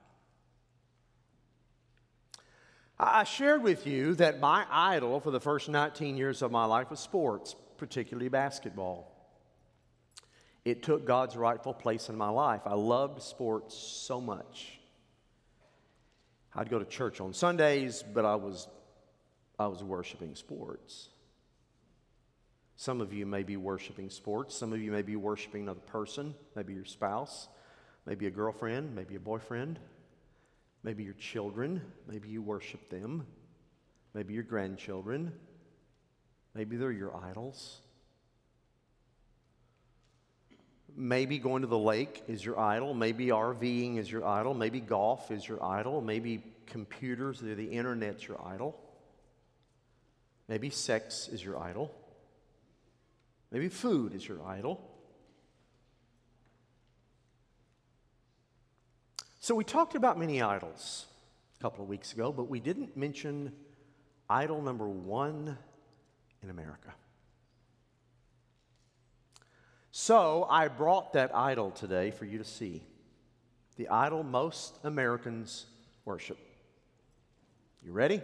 I 3.00 3.26
shared 3.26 3.62
with 3.62 3.86
you 3.86 4.16
that 4.16 4.40
my 4.40 4.66
idol 4.70 5.20
for 5.20 5.30
the 5.30 5.40
first 5.40 5.70
19 5.70 6.18
years 6.18 6.42
of 6.42 6.52
my 6.52 6.66
life 6.66 6.90
was 6.90 7.00
sports, 7.00 7.56
particularly 7.78 8.30
basketball. 8.30 9.14
It 10.66 10.82
took 10.82 11.06
God's 11.06 11.38
rightful 11.38 11.74
place 11.74 12.10
in 12.10 12.18
my 12.18 12.30
life. 12.30 12.62
I 12.66 12.74
loved 12.74 13.22
sports 13.22 13.76
so 13.76 14.20
much. 14.20 14.80
I'd 16.56 16.70
go 16.70 16.80
to 16.80 16.86
church 16.86 17.22
on 17.22 17.34
Sundays, 17.34 18.04
but 18.04 18.26
I 18.26 18.36
was, 18.36 18.68
I 19.60 19.68
was 19.68 19.84
worshiping 19.84 20.34
sports. 20.34 21.10
Some 22.78 23.00
of 23.00 23.14
you 23.14 23.28
may 23.28 23.44
be 23.44 23.58
worshiping 23.58 24.10
sports. 24.10 24.56
Some 24.56 24.74
of 24.74 24.82
you 24.82 24.92
may 24.92 25.04
be 25.04 25.16
worshiping 25.16 25.64
another 25.64 25.82
person, 25.82 26.34
maybe 26.56 26.74
your 26.74 26.86
spouse, 26.86 27.48
maybe 28.08 28.26
a 28.26 28.32
girlfriend, 28.32 28.96
maybe 28.96 29.16
a 29.16 29.20
boyfriend, 29.20 29.80
maybe 30.84 31.04
your 31.04 31.13
children. 31.13 31.82
Maybe 32.08 32.30
you 32.30 32.42
worship 32.42 32.90
them, 32.90 33.26
maybe 34.13 34.34
your 34.34 34.44
grandchildren. 34.44 35.34
Maybe 36.58 36.76
they're 36.76 36.92
your 36.92 37.16
idols. 37.16 37.82
Maybe 40.96 41.38
going 41.38 41.62
to 41.62 41.68
the 41.68 41.78
lake 41.78 42.24
is 42.28 42.44
your 42.44 42.60
idol. 42.60 42.96
Maybe 42.96 43.28
RVing 43.28 44.00
is 44.00 44.12
your 44.12 44.26
idol. 44.26 44.56
Maybe 44.56 44.80
golf 44.80 45.30
is 45.30 45.48
your 45.48 45.63
idol. 45.63 46.02
Maybe 46.02 46.44
computers 46.66 47.44
or 47.44 47.54
the 47.54 47.70
internet's 47.70 48.28
your 48.28 48.44
idol. 48.44 48.76
Maybe 50.48 50.72
sex 50.72 51.28
is 51.28 51.44
your 51.46 51.60
idol. 51.60 51.94
Maybe 53.52 53.70
food 53.70 54.16
is 54.16 54.28
your 54.28 54.44
idol. 54.44 54.82
So 59.48 59.56
we 59.56 59.64
talked 59.64 59.96
about 59.96 60.20
many 60.20 60.42
idols 60.42 61.06
a 61.58 61.62
couple 61.62 61.82
of 61.82 61.88
weeks 61.88 62.12
ago, 62.12 62.34
but 62.34 62.50
we 62.50 62.60
didn't 62.60 62.98
mention 62.98 63.54
idol 64.30 64.62
number 64.62 64.90
one 64.90 65.58
in 66.44 66.50
America. 66.50 66.94
So 69.90 70.46
I 70.50 70.68
brought 70.68 71.14
that 71.14 71.34
idol 71.34 71.72
today 71.72 72.12
for 72.12 72.26
you 72.26 72.38
to 72.40 72.44
see. 72.44 72.84
The 73.78 73.88
idol 73.88 74.22
most 74.22 74.80
Americans 74.84 75.68
worship. 76.04 76.40
You 77.86 77.94
ready? 77.94 78.22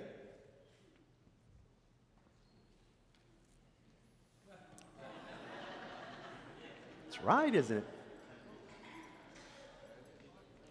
That's 7.05 7.23
right, 7.23 7.55
isn't 7.55 7.77
it? 7.77 7.87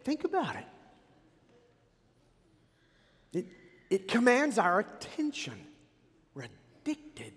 Think 0.05 0.25
about 0.25 0.57
it. 0.57 0.65
It, 3.33 3.47
it 3.91 4.09
commands 4.09 4.59
our 4.59 4.81
attention. 4.81 5.55
We're 6.35 6.47
addicted. 6.81 7.33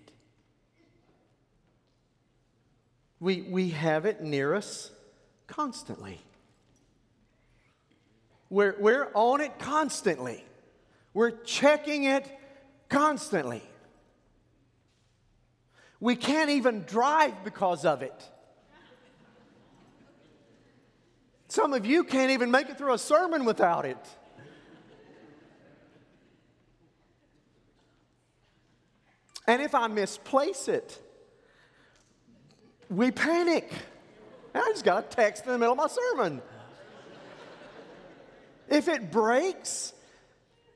We, 3.20 3.42
we 3.42 3.70
have 3.70 4.04
it 4.04 4.20
near 4.20 4.54
us 4.54 4.90
constantly. 5.46 6.20
We're, 8.50 8.76
we're 8.78 9.08
on 9.14 9.40
it 9.40 9.58
constantly. 9.58 10.44
We're 11.14 11.30
checking 11.30 12.04
it 12.04 12.30
constantly. 12.88 13.62
We 15.98 16.14
can't 16.14 16.50
even 16.50 16.82
drive 16.82 17.42
because 17.42 17.84
of 17.84 18.02
it. 18.02 18.28
Some 21.56 21.72
of 21.72 21.86
you 21.86 22.04
can't 22.04 22.32
even 22.32 22.50
make 22.50 22.68
it 22.68 22.76
through 22.76 22.92
a 22.92 22.98
sermon 22.98 23.46
without 23.46 23.86
it. 23.86 23.96
And 29.46 29.62
if 29.62 29.74
I 29.74 29.86
misplace 29.86 30.68
it, 30.68 31.00
we 32.90 33.10
panic. 33.10 33.72
I 34.54 34.68
just 34.68 34.84
got 34.84 35.06
a 35.06 35.08
text 35.08 35.46
in 35.46 35.52
the 35.52 35.56
middle 35.56 35.72
of 35.72 35.78
my 35.78 35.86
sermon. 35.86 36.42
If 38.68 38.88
it 38.88 39.10
breaks, 39.10 39.94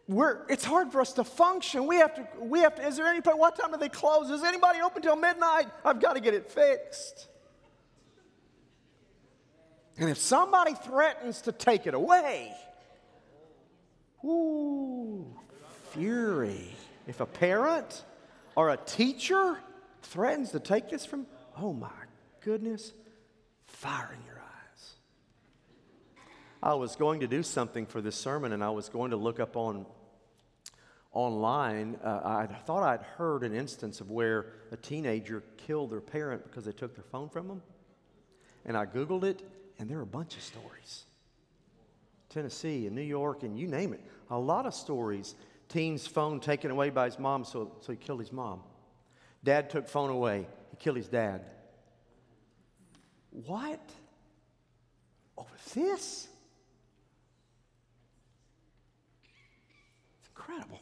we're, 0.08 0.46
it's 0.48 0.64
hard 0.64 0.92
for 0.92 1.02
us 1.02 1.12
to 1.12 1.24
function. 1.24 1.86
We 1.86 1.96
have 1.96 2.14
to, 2.14 2.26
we 2.38 2.60
have 2.60 2.76
to, 2.76 2.86
is 2.86 2.96
there 2.96 3.06
any 3.06 3.20
what 3.20 3.54
time 3.54 3.72
do 3.72 3.76
they 3.76 3.90
close? 3.90 4.30
Is 4.30 4.42
anybody 4.42 4.80
open 4.80 5.02
till 5.02 5.16
midnight? 5.16 5.66
I've 5.84 6.00
got 6.00 6.14
to 6.14 6.20
get 6.20 6.32
it 6.32 6.50
fixed. 6.50 7.28
And 10.00 10.08
if 10.08 10.16
somebody 10.16 10.72
threatens 10.72 11.42
to 11.42 11.52
take 11.52 11.86
it 11.86 11.92
away, 11.92 12.54
ooh, 14.24 15.26
fury. 15.90 16.74
If 17.06 17.20
a 17.20 17.26
parent 17.26 18.02
or 18.56 18.70
a 18.70 18.78
teacher 18.78 19.58
threatens 20.02 20.52
to 20.52 20.60
take 20.60 20.88
this 20.88 21.04
from, 21.04 21.26
oh 21.58 21.74
my 21.74 21.90
goodness, 22.40 22.94
fire 23.66 24.16
in 24.18 24.24
your 24.24 24.38
eyes. 24.38 24.94
I 26.62 26.74
was 26.74 26.96
going 26.96 27.20
to 27.20 27.26
do 27.26 27.42
something 27.42 27.84
for 27.84 28.00
this 28.00 28.16
sermon 28.16 28.52
and 28.52 28.64
I 28.64 28.70
was 28.70 28.88
going 28.88 29.10
to 29.10 29.18
look 29.18 29.38
up 29.38 29.54
on 29.54 29.84
online. 31.12 31.98
Uh, 32.02 32.20
I 32.24 32.46
thought 32.46 32.84
I'd 32.84 33.02
heard 33.02 33.42
an 33.42 33.54
instance 33.54 34.00
of 34.00 34.10
where 34.10 34.46
a 34.72 34.78
teenager 34.78 35.42
killed 35.58 35.90
their 35.90 36.00
parent 36.00 36.44
because 36.44 36.64
they 36.64 36.72
took 36.72 36.94
their 36.94 37.04
phone 37.04 37.28
from 37.28 37.48
them. 37.48 37.62
And 38.64 38.78
I 38.78 38.86
Googled 38.86 39.24
it, 39.24 39.42
and 39.80 39.88
there 39.88 39.98
are 39.98 40.02
a 40.02 40.06
bunch 40.06 40.36
of 40.36 40.42
stories. 40.42 41.06
Tennessee 42.28 42.86
and 42.86 42.94
New 42.94 43.02
York, 43.02 43.42
and 43.42 43.58
you 43.58 43.66
name 43.66 43.94
it. 43.94 44.00
A 44.28 44.38
lot 44.38 44.66
of 44.66 44.74
stories. 44.74 45.34
Teen's 45.70 46.06
phone 46.06 46.38
taken 46.38 46.70
away 46.70 46.90
by 46.90 47.06
his 47.06 47.18
mom, 47.18 47.44
so, 47.44 47.72
so 47.80 47.92
he 47.92 47.96
killed 47.96 48.20
his 48.20 48.30
mom. 48.30 48.60
Dad 49.42 49.70
took 49.70 49.88
phone 49.88 50.10
away, 50.10 50.46
he 50.70 50.76
killed 50.76 50.98
his 50.98 51.08
dad. 51.08 51.46
What? 53.30 53.80
Oh, 55.38 55.42
Over 55.42 55.50
this? 55.74 56.28
It's 60.18 60.28
incredible. 60.28 60.80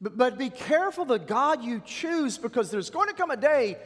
But, 0.00 0.16
but 0.16 0.38
be 0.38 0.48
careful 0.48 1.04
the 1.04 1.18
God 1.18 1.62
you 1.62 1.82
choose 1.84 2.38
because 2.38 2.70
there's 2.70 2.88
going 2.88 3.08
to 3.08 3.14
come 3.14 3.30
a 3.30 3.36
day 3.36 3.76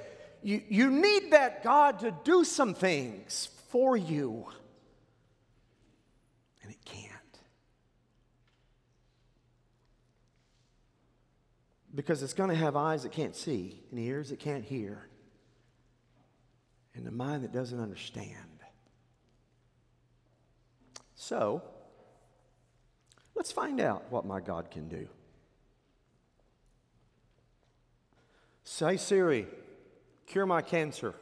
you, 0.44 0.60
you 0.68 0.90
need 0.90 1.32
that 1.32 1.64
God 1.64 2.00
to 2.00 2.14
do 2.22 2.44
some 2.44 2.74
things 2.74 3.48
for 3.68 3.96
you. 3.96 4.44
And 6.62 6.70
it 6.70 6.84
can't. 6.84 7.10
Because 11.94 12.22
it's 12.22 12.34
going 12.34 12.50
to 12.50 12.56
have 12.56 12.76
eyes 12.76 13.04
that 13.04 13.12
can't 13.12 13.34
see, 13.34 13.80
and 13.90 13.98
ears 13.98 14.28
that 14.28 14.38
can't 14.38 14.64
hear, 14.64 15.08
and 16.94 17.08
a 17.08 17.10
mind 17.10 17.42
that 17.44 17.52
doesn't 17.52 17.80
understand. 17.80 18.36
So, 21.14 21.62
let's 23.34 23.50
find 23.50 23.80
out 23.80 24.04
what 24.10 24.26
my 24.26 24.40
God 24.40 24.70
can 24.70 24.88
do. 24.88 25.08
Say, 28.62 28.98
Siri, 28.98 29.46
cure 30.26 30.46
my 30.46 30.62
cancer. 30.62 31.14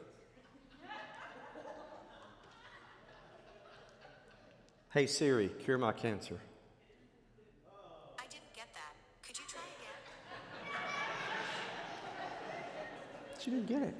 Hey 4.93 5.07
Siri, 5.07 5.49
cure 5.49 5.77
my 5.79 5.91
cancer. 5.91 6.39
I 8.19 8.23
didn't 8.29 8.53
get 8.55 8.67
that. 8.73 8.95
Could 9.25 9.39
you 9.39 9.45
try 9.47 9.61
again? 9.79 9.97
She 13.39 13.49
didn't 13.49 13.67
get 13.67 13.81
it. 13.81 13.95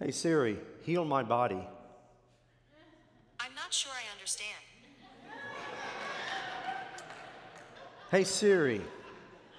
Hey 0.00 0.10
Siri, 0.10 0.58
heal 0.82 1.04
my 1.04 1.22
body. 1.22 1.62
I'm 3.38 3.54
not 3.54 3.72
sure 3.72 3.92
I 3.92 4.12
understand. 4.12 4.61
Hey 8.12 8.24
Siri, 8.24 8.82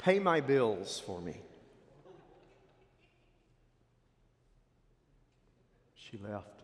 pay 0.03 0.19
my 0.19 0.39
bills 0.39 1.01
for 1.03 1.19
me. 1.19 1.41
She 5.95 6.19
left. 6.19 6.61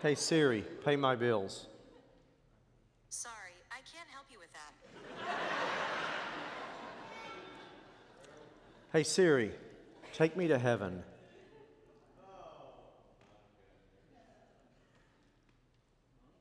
hey 0.00 0.14
Siri, 0.14 0.64
pay 0.84 0.94
my 0.94 1.16
bills. 1.16 1.66
Sorry, 3.08 3.34
I 3.72 3.80
can't 3.92 4.08
help 4.08 4.26
you 4.30 4.38
with 4.38 4.52
that. 4.52 4.74
Hey 8.92 9.02
Siri, 9.02 9.50
take 10.12 10.36
me 10.36 10.46
to 10.46 10.56
heaven. 10.56 11.02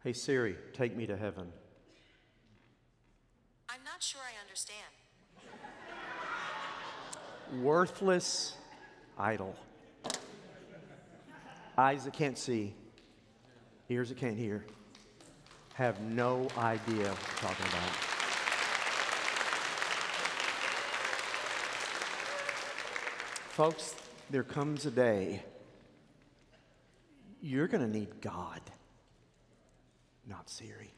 Hey 0.04 0.14
Siri, 0.14 0.56
take 0.74 0.98
me 0.98 1.06
to 1.06 1.16
heaven. 1.16 1.48
I'm 3.70 3.84
not 3.84 4.02
sure 4.02 4.22
I 4.22 4.42
understand. 4.42 4.80
Worthless 7.62 8.56
idol. 9.16 9.56
Eyes 11.78 12.06
that 12.06 12.14
can't 12.14 12.36
see, 12.36 12.74
ears 13.90 14.10
that 14.10 14.18
can't 14.18 14.36
hear, 14.36 14.66
have 15.76 16.02
no 16.02 16.48
idea 16.58 17.10
what 17.10 17.20
we're 17.20 17.48
talking 17.48 17.66
about. 17.68 17.92
Folks, 23.52 23.96
there 24.32 24.44
comes 24.44 24.88
a 24.88 24.92
day 24.92 25.44
you're 27.42 27.68
going 27.68 27.86
to 27.86 28.00
need 28.00 28.22
God, 28.22 28.62
not 30.32 30.50
Siri. 30.50 30.94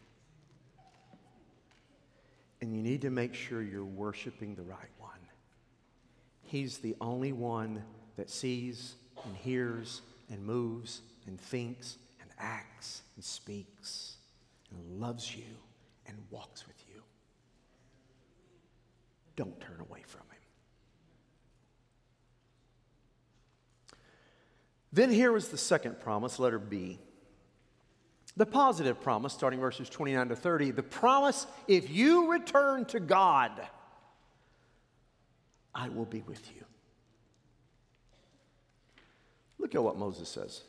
And 2.61 2.73
you 2.73 2.81
need 2.81 3.01
to 3.01 3.09
make 3.09 3.33
sure 3.33 3.61
you're 3.61 3.83
worshiping 3.83 4.55
the 4.55 4.61
right 4.61 4.89
one. 4.97 5.11
He's 6.43 6.77
the 6.77 6.95
only 7.01 7.33
one 7.33 7.83
that 8.15 8.29
sees 8.29 8.95
and 9.25 9.35
hears 9.35 10.01
and 10.29 10.45
moves 10.45 11.01
and 11.27 11.39
thinks 11.39 11.97
and 12.21 12.29
acts 12.39 13.01
and 13.15 13.23
speaks 13.23 14.17
and 14.71 15.01
loves 15.01 15.35
you 15.35 15.43
and 16.05 16.15
walks 16.29 16.65
with 16.67 16.81
you. 16.93 17.01
Don't 19.35 19.59
turn 19.59 19.79
away 19.81 20.03
from 20.05 20.21
him. 20.21 20.27
Then 24.93 25.09
here 25.09 25.31
was 25.31 25.49
the 25.49 25.57
second 25.57 25.99
promise, 25.99 26.37
letter 26.37 26.59
B. 26.59 26.99
The 28.35 28.45
positive 28.45 28.99
promise, 28.99 29.33
starting 29.33 29.59
verses 29.59 29.89
29 29.89 30.29
to 30.29 30.35
30, 30.35 30.71
the 30.71 30.83
promise 30.83 31.45
if 31.67 31.89
you 31.89 32.31
return 32.31 32.85
to 32.85 32.99
God, 32.99 33.51
I 35.75 35.89
will 35.89 36.05
be 36.05 36.21
with 36.21 36.43
you. 36.55 36.63
Look 39.59 39.75
at 39.75 39.83
what 39.83 39.97
Moses 39.97 40.29
says. 40.29 40.61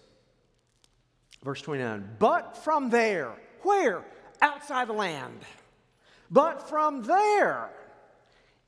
Verse 1.42 1.62
29 1.62 2.16
But 2.18 2.56
from 2.58 2.90
there, 2.90 3.32
where? 3.62 4.04
Outside 4.42 4.88
the 4.88 4.92
land. 4.92 5.40
But 6.30 6.68
from 6.68 7.02
there, 7.02 7.70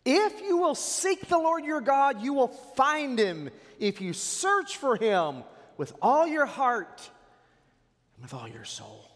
if 0.04 0.40
you 0.40 0.56
will 0.56 0.74
seek 0.74 1.28
the 1.28 1.38
Lord 1.38 1.64
your 1.64 1.80
God, 1.80 2.22
you 2.22 2.32
will 2.32 2.48
find 2.48 3.18
him 3.18 3.50
if 3.78 4.00
you 4.00 4.12
search 4.12 4.76
for 4.76 4.96
him 4.96 5.42
with 5.76 5.92
all 6.00 6.26
your 6.26 6.46
heart 6.46 7.10
and 8.16 8.24
with 8.24 8.34
all 8.34 8.48
your 8.48 8.64
soul. 8.64 9.10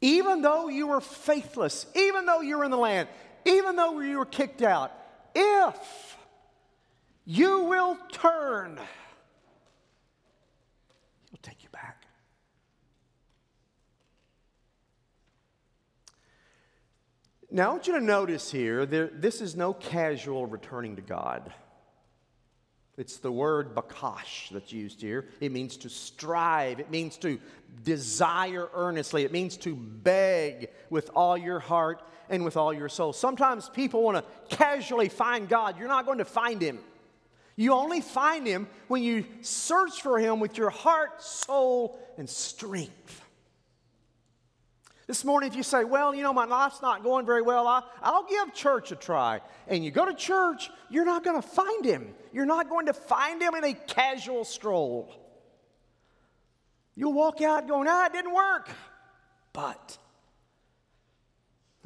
Even 0.00 0.42
though 0.42 0.68
you 0.68 0.86
were 0.88 1.00
faithless, 1.00 1.86
even 1.94 2.26
though 2.26 2.40
you 2.40 2.58
were 2.58 2.64
in 2.64 2.70
the 2.70 2.76
land, 2.76 3.08
even 3.44 3.76
though 3.76 4.00
you 4.00 4.18
were 4.18 4.26
kicked 4.26 4.62
out, 4.62 4.92
if 5.34 6.16
you 7.24 7.60
will 7.64 7.98
turn, 8.12 8.78
he'll 11.30 11.40
take 11.42 11.62
you 11.62 11.68
back. 11.70 12.06
Now, 17.50 17.70
I 17.70 17.72
want 17.72 17.86
you 17.86 17.94
to 17.94 18.04
notice 18.04 18.50
here, 18.50 18.84
there, 18.86 19.08
this 19.12 19.40
is 19.40 19.56
no 19.56 19.72
casual 19.72 20.46
returning 20.46 20.96
to 20.96 21.02
God. 21.02 21.52
It's 22.96 23.18
the 23.18 23.30
word 23.30 23.74
bakash 23.74 24.48
that's 24.50 24.72
used 24.72 25.02
here. 25.02 25.26
It 25.40 25.52
means 25.52 25.76
to 25.78 25.90
strive, 25.90 26.80
it 26.80 26.90
means 26.90 27.18
to 27.18 27.38
desire 27.84 28.68
earnestly, 28.74 29.24
it 29.24 29.32
means 29.32 29.56
to 29.58 29.76
beg 29.76 30.70
with 30.88 31.10
all 31.14 31.36
your 31.36 31.58
heart 31.58 32.02
and 32.30 32.44
with 32.44 32.56
all 32.56 32.72
your 32.72 32.88
soul. 32.88 33.12
Sometimes 33.12 33.68
people 33.68 34.02
want 34.02 34.16
to 34.16 34.56
casually 34.56 35.10
find 35.10 35.48
God. 35.48 35.78
You're 35.78 35.88
not 35.88 36.06
going 36.06 36.18
to 36.18 36.24
find 36.24 36.60
Him. 36.60 36.78
You 37.54 37.72
only 37.72 38.00
find 38.00 38.46
Him 38.46 38.66
when 38.88 39.02
you 39.02 39.26
search 39.42 40.00
for 40.02 40.18
Him 40.18 40.40
with 40.40 40.56
your 40.56 40.70
heart, 40.70 41.22
soul, 41.22 41.98
and 42.16 42.28
strength. 42.28 43.22
This 45.06 45.24
morning, 45.24 45.48
if 45.48 45.56
you 45.56 45.62
say, 45.62 45.84
Well, 45.84 46.14
you 46.14 46.22
know, 46.22 46.32
my 46.32 46.46
life's 46.46 46.82
not 46.82 47.04
going 47.04 47.26
very 47.26 47.42
well, 47.42 47.66
I, 47.66 47.82
I'll 48.02 48.26
give 48.26 48.52
church 48.52 48.90
a 48.90 48.96
try. 48.96 49.40
And 49.68 49.84
you 49.84 49.90
go 49.90 50.04
to 50.04 50.14
church, 50.14 50.70
you're 50.90 51.04
not 51.04 51.24
going 51.24 51.40
to 51.40 51.46
find 51.46 51.84
him. 51.84 52.14
You're 52.32 52.46
not 52.46 52.68
going 52.68 52.86
to 52.86 52.92
find 52.92 53.40
him 53.40 53.54
in 53.54 53.64
a 53.64 53.74
casual 53.74 54.44
stroll. 54.44 55.14
You'll 56.96 57.12
walk 57.12 57.40
out 57.40 57.68
going, 57.68 57.86
Ah, 57.88 58.06
it 58.06 58.12
didn't 58.12 58.34
work. 58.34 58.68
But 59.52 59.98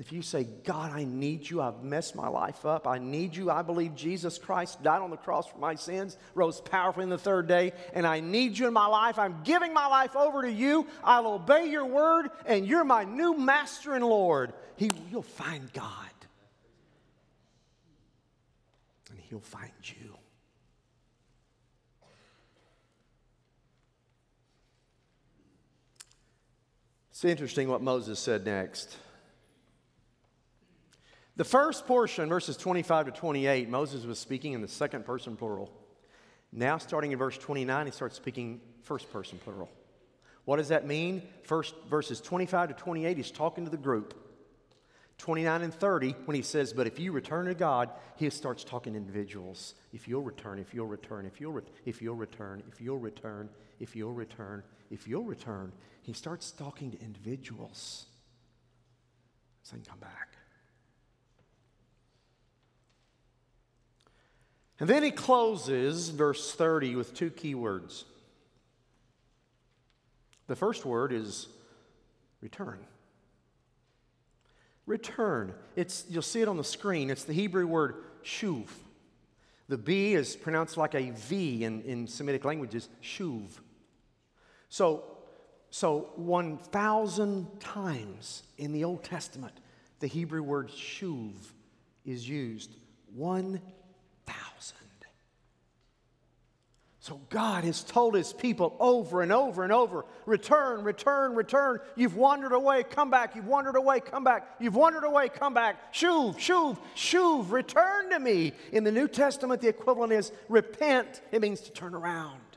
if 0.00 0.12
you 0.12 0.22
say, 0.22 0.44
God, 0.64 0.92
I 0.92 1.04
need 1.04 1.48
you, 1.48 1.60
I've 1.60 1.82
messed 1.82 2.16
my 2.16 2.26
life 2.26 2.64
up, 2.64 2.86
I 2.86 2.96
need 2.96 3.36
you, 3.36 3.50
I 3.50 3.60
believe 3.60 3.94
Jesus 3.94 4.38
Christ 4.38 4.82
died 4.82 5.02
on 5.02 5.10
the 5.10 5.18
cross 5.18 5.46
for 5.46 5.58
my 5.58 5.74
sins, 5.74 6.16
rose 6.34 6.58
powerfully 6.58 7.02
in 7.02 7.10
the 7.10 7.18
third 7.18 7.46
day, 7.46 7.74
and 7.92 8.06
I 8.06 8.20
need 8.20 8.56
you 8.56 8.66
in 8.66 8.72
my 8.72 8.86
life, 8.86 9.18
I'm 9.18 9.42
giving 9.44 9.74
my 9.74 9.86
life 9.88 10.16
over 10.16 10.40
to 10.40 10.50
you, 10.50 10.86
I'll 11.04 11.26
obey 11.26 11.68
your 11.68 11.84
word, 11.84 12.30
and 12.46 12.66
you're 12.66 12.82
my 12.82 13.04
new 13.04 13.36
master 13.36 13.92
and 13.92 14.02
Lord, 14.02 14.54
he, 14.76 14.90
you'll 15.10 15.20
find 15.20 15.70
God. 15.74 15.84
And 19.10 19.18
he'll 19.28 19.40
find 19.40 19.70
you. 19.82 20.16
It's 27.10 27.22
interesting 27.22 27.68
what 27.68 27.82
Moses 27.82 28.18
said 28.18 28.46
next. 28.46 28.96
The 31.40 31.44
first 31.44 31.86
portion, 31.86 32.28
verses 32.28 32.58
25 32.58 33.06
to 33.06 33.12
28, 33.12 33.66
Moses 33.70 34.04
was 34.04 34.18
speaking 34.18 34.52
in 34.52 34.60
the 34.60 34.68
second 34.68 35.06
person 35.06 35.36
plural. 35.36 35.72
Now, 36.52 36.76
starting 36.76 37.12
in 37.12 37.18
verse 37.18 37.38
29, 37.38 37.86
he 37.86 37.92
starts 37.92 38.16
speaking 38.16 38.60
first 38.82 39.10
person 39.10 39.38
plural. 39.42 39.70
What 40.44 40.58
does 40.58 40.68
that 40.68 40.86
mean? 40.86 41.22
First, 41.44 41.74
verses 41.88 42.20
25 42.20 42.68
to 42.68 42.74
28, 42.74 43.16
he's 43.16 43.30
talking 43.30 43.64
to 43.64 43.70
the 43.70 43.78
group. 43.78 44.12
29 45.16 45.62
and 45.62 45.72
30, 45.72 46.14
when 46.26 46.34
he 46.34 46.42
says, 46.42 46.74
But 46.74 46.86
if 46.86 47.00
you 47.00 47.10
return 47.10 47.46
to 47.46 47.54
God, 47.54 47.88
he 48.16 48.28
starts 48.28 48.62
talking 48.62 48.92
to 48.92 48.98
individuals. 48.98 49.76
If 49.94 50.06
you'll 50.06 50.20
return, 50.20 50.58
if 50.58 50.74
you'll 50.74 50.88
return, 50.88 51.24
if 51.24 51.40
you'll, 51.40 51.52
re- 51.52 51.62
if 51.86 52.02
you'll 52.02 52.16
return, 52.16 52.62
if 52.68 52.82
you'll 52.82 52.98
return, 52.98 53.48
if 53.78 53.96
you'll 53.96 54.12
return, 54.12 54.62
if 54.90 55.08
you'll 55.08 55.24
return, 55.24 55.72
he 56.02 56.12
starts 56.12 56.50
talking 56.50 56.90
to 56.90 57.00
individuals. 57.00 58.04
Saying, 59.62 59.86
Come 59.88 60.00
back. 60.00 60.36
And 64.80 64.88
then 64.88 65.02
he 65.02 65.10
closes 65.10 66.08
verse 66.08 66.54
30 66.54 66.96
with 66.96 67.14
two 67.14 67.30
key 67.30 67.54
words. 67.54 68.06
The 70.46 70.56
first 70.56 70.86
word 70.86 71.12
is 71.12 71.48
return. 72.40 72.78
Return. 74.86 75.54
It's, 75.76 76.06
you'll 76.08 76.22
see 76.22 76.40
it 76.40 76.48
on 76.48 76.56
the 76.56 76.64
screen. 76.64 77.10
It's 77.10 77.24
the 77.24 77.34
Hebrew 77.34 77.66
word 77.66 77.96
shuv. 78.24 78.66
The 79.68 79.78
B 79.78 80.14
is 80.14 80.34
pronounced 80.34 80.78
like 80.78 80.94
a 80.94 81.10
V 81.10 81.62
in, 81.62 81.82
in 81.82 82.06
Semitic 82.08 82.44
languages, 82.44 82.88
shuv. 83.02 83.50
So, 84.70 85.04
so 85.70 86.10
1,000 86.16 87.60
times 87.60 88.42
in 88.56 88.72
the 88.72 88.84
Old 88.84 89.04
Testament, 89.04 89.52
the 90.00 90.06
Hebrew 90.06 90.42
word 90.42 90.70
shuv 90.70 91.34
is 92.04 92.28
used. 92.28 92.74
One 93.14 93.60
So 97.10 97.20
God 97.28 97.64
has 97.64 97.82
told 97.82 98.14
his 98.14 98.32
people 98.32 98.76
over 98.78 99.20
and 99.20 99.32
over 99.32 99.64
and 99.64 99.72
over 99.72 100.04
return, 100.26 100.84
return, 100.84 101.34
return. 101.34 101.80
You've 101.96 102.14
wandered 102.14 102.52
away, 102.52 102.84
come 102.84 103.10
back. 103.10 103.34
You've 103.34 103.48
wandered 103.48 103.74
away, 103.74 103.98
come 103.98 104.22
back. 104.22 104.54
You've 104.60 104.76
wandered 104.76 105.02
away, 105.02 105.28
come 105.28 105.52
back. 105.52 105.92
Shuv, 105.92 106.36
shuv, 106.36 106.78
shuv, 106.94 107.50
return 107.50 108.10
to 108.10 108.20
me. 108.20 108.52
In 108.70 108.84
the 108.84 108.92
New 108.92 109.08
Testament, 109.08 109.60
the 109.60 109.66
equivalent 109.66 110.12
is 110.12 110.30
repent. 110.48 111.20
It 111.32 111.42
means 111.42 111.60
to 111.62 111.72
turn 111.72 111.96
around. 111.96 112.49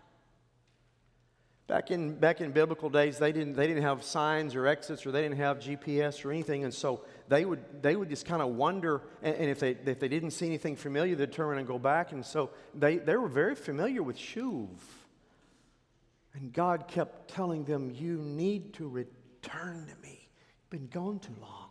Back 1.67 1.91
in, 1.91 2.15
back 2.15 2.41
in 2.41 2.51
biblical 2.51 2.89
days, 2.89 3.17
they 3.17 3.31
didn't, 3.31 3.53
they 3.53 3.67
didn't 3.67 3.83
have 3.83 4.03
signs 4.03 4.53
or 4.53 4.67
exits 4.67 5.05
or 5.05 5.11
they 5.11 5.21
didn't 5.21 5.37
have 5.37 5.59
GPS 5.59 6.25
or 6.25 6.31
anything. 6.31 6.65
And 6.65 6.73
so 6.73 7.05
they 7.29 7.45
would, 7.45 7.63
they 7.81 7.95
would 7.95 8.09
just 8.09 8.25
kind 8.25 8.41
of 8.41 8.49
wonder. 8.49 9.01
And, 9.21 9.35
and, 9.35 9.49
if, 9.49 9.59
they, 9.59 9.71
if 9.85 9.99
they 9.99 10.09
didn't 10.09 10.31
see 10.31 10.45
anything 10.45 10.75
familiar, 10.75 11.15
they'd 11.15 11.31
turn 11.31 11.57
and 11.57 11.65
go 11.65 11.79
back. 11.79 12.11
And 12.11 12.25
so 12.25 12.49
they, 12.75 12.97
they 12.97 13.15
were 13.15 13.29
very 13.29 13.55
familiar 13.55 14.03
with 14.03 14.17
Shuv. 14.17 14.67
And 16.33 16.51
God 16.51 16.87
kept 16.87 17.29
telling 17.29 17.63
them, 17.63 17.91
You 17.91 18.17
need 18.17 18.73
to 18.73 18.87
return 18.89 19.87
to 19.87 20.07
me. 20.07 20.27
You've 20.29 20.69
been 20.69 20.87
gone 20.87 21.19
too 21.19 21.35
long. 21.41 21.69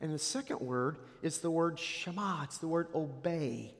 And 0.00 0.12
the 0.12 0.18
second 0.18 0.60
word 0.60 0.98
is 1.22 1.38
the 1.38 1.50
word 1.50 1.78
Shema, 1.78 2.42
it's 2.42 2.58
the 2.58 2.68
word 2.68 2.88
obey. 2.94 3.72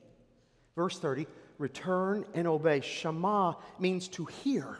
Verse 0.75 0.97
30 0.97 1.27
return 1.57 2.25
and 2.33 2.47
obey. 2.47 2.81
Shema 2.81 3.53
means 3.79 4.07
to 4.09 4.25
hear. 4.25 4.77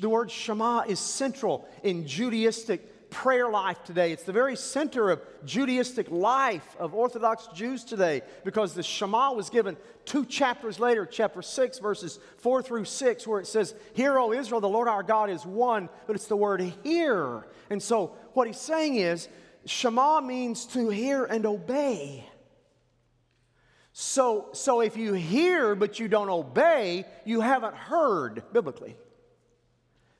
The 0.00 0.08
word 0.08 0.30
Shema 0.30 0.82
is 0.82 0.98
central 0.98 1.68
in 1.82 2.04
Judaistic 2.04 2.80
prayer 3.10 3.48
life 3.48 3.82
today. 3.84 4.12
It's 4.12 4.24
the 4.24 4.32
very 4.32 4.56
center 4.56 5.10
of 5.10 5.22
Judaistic 5.44 6.10
life 6.10 6.76
of 6.78 6.94
Orthodox 6.94 7.48
Jews 7.54 7.84
today 7.84 8.22
because 8.44 8.74
the 8.74 8.82
Shema 8.82 9.32
was 9.32 9.50
given 9.50 9.76
two 10.04 10.24
chapters 10.24 10.80
later, 10.80 11.06
chapter 11.06 11.42
6, 11.42 11.78
verses 11.78 12.18
4 12.38 12.62
through 12.62 12.84
6, 12.84 13.26
where 13.26 13.40
it 13.40 13.46
says, 13.46 13.74
Hear, 13.94 14.18
O 14.18 14.32
Israel, 14.32 14.60
the 14.60 14.68
Lord 14.68 14.88
our 14.88 15.02
God 15.02 15.30
is 15.30 15.44
one, 15.46 15.88
but 16.06 16.16
it's 16.16 16.26
the 16.26 16.36
word 16.36 16.60
hear. 16.82 17.46
And 17.70 17.82
so 17.82 18.16
what 18.32 18.46
he's 18.46 18.60
saying 18.60 18.96
is, 18.96 19.28
Shema 19.64 20.20
means 20.20 20.66
to 20.66 20.88
hear 20.88 21.24
and 21.24 21.44
obey. 21.44 22.28
So, 23.92 24.48
so 24.52 24.80
if 24.80 24.96
you 24.96 25.14
hear 25.14 25.74
but 25.74 25.98
you 25.98 26.06
don't 26.06 26.28
obey, 26.28 27.04
you 27.24 27.40
haven't 27.40 27.74
heard 27.74 28.42
biblically. 28.52 28.96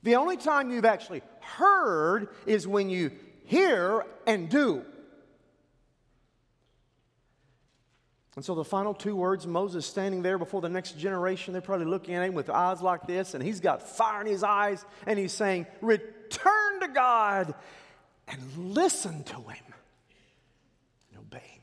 The 0.07 0.15
only 0.15 0.37
time 0.37 0.71
you've 0.71 0.85
actually 0.85 1.23
heard 1.41 2.29
is 2.47 2.65
when 2.65 2.89
you 2.89 3.11
hear 3.47 4.05
and 4.25 4.49
do. 4.49 4.85
And 8.37 8.45
so 8.45 8.55
the 8.55 8.63
final 8.63 8.95
two 8.95 9.17
words, 9.17 9.49
Moses 9.49 9.85
standing 9.85 10.23
there 10.23 10.39
before 10.39 10.61
the 10.61 10.69
next 10.69 10.97
generation, 10.97 11.53
they're 11.53 11.61
probably 11.61 11.87
looking 11.87 12.15
at 12.15 12.23
him 12.23 12.35
with 12.35 12.49
eyes 12.49 12.81
like 12.81 13.09
this, 13.09 13.35
and 13.35 13.43
he's 13.43 13.59
got 13.59 13.83
fire 13.83 14.21
in 14.21 14.29
his 14.29 14.45
eyes, 14.45 14.85
and 15.09 15.19
he's 15.19 15.33
saying, 15.33 15.67
Return 15.81 16.81
to 16.83 16.89
God 16.95 17.53
and 18.29 18.41
listen 18.57 19.25
to 19.25 19.35
him 19.35 19.75
and 21.11 21.19
obey 21.19 21.39
him. 21.39 21.63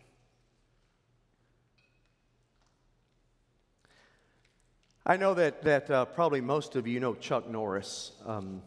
I 5.05 5.17
know 5.17 5.33
that, 5.33 5.63
that 5.63 5.91
uh, 5.91 6.05
probably 6.05 6.39
most 6.39 6.77
of 6.77 6.87
you 6.87 7.01
know 7.01 7.13
Chuck 7.13 7.49
Norris. 7.49 8.13
Um, 8.25 8.61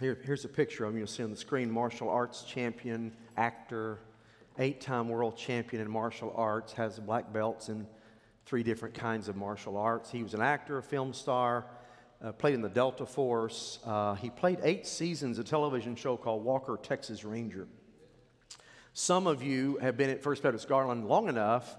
here, 0.00 0.18
here's 0.24 0.46
a 0.46 0.48
picture 0.48 0.86
of 0.86 0.92
him. 0.92 0.96
You'll 0.96 1.06
see 1.06 1.22
on 1.22 1.28
the 1.28 1.36
screen 1.36 1.70
martial 1.70 2.08
arts 2.08 2.44
champion, 2.44 3.12
actor, 3.36 3.98
eight 4.58 4.80
time 4.80 5.10
world 5.10 5.36
champion 5.36 5.82
in 5.82 5.90
martial 5.90 6.32
arts, 6.34 6.72
has 6.72 6.98
black 6.98 7.30
belts 7.30 7.68
in 7.68 7.86
three 8.46 8.62
different 8.62 8.94
kinds 8.94 9.28
of 9.28 9.36
martial 9.36 9.76
arts. 9.76 10.10
He 10.10 10.22
was 10.22 10.32
an 10.32 10.40
actor, 10.40 10.78
a 10.78 10.82
film 10.82 11.12
star, 11.12 11.66
uh, 12.24 12.32
played 12.32 12.54
in 12.54 12.62
the 12.62 12.70
Delta 12.70 13.04
Force. 13.04 13.80
Uh, 13.84 14.14
he 14.14 14.30
played 14.30 14.60
eight 14.62 14.86
seasons 14.86 15.38
of 15.38 15.44
a 15.44 15.48
television 15.48 15.94
show 15.94 16.16
called 16.16 16.42
Walker, 16.42 16.78
Texas 16.82 17.22
Ranger. 17.22 17.68
Some 18.94 19.26
of 19.26 19.42
you 19.42 19.76
have 19.82 19.98
been 19.98 20.08
at 20.08 20.22
First 20.22 20.42
Baptist 20.42 20.66
Garland 20.70 21.06
long 21.06 21.28
enough 21.28 21.76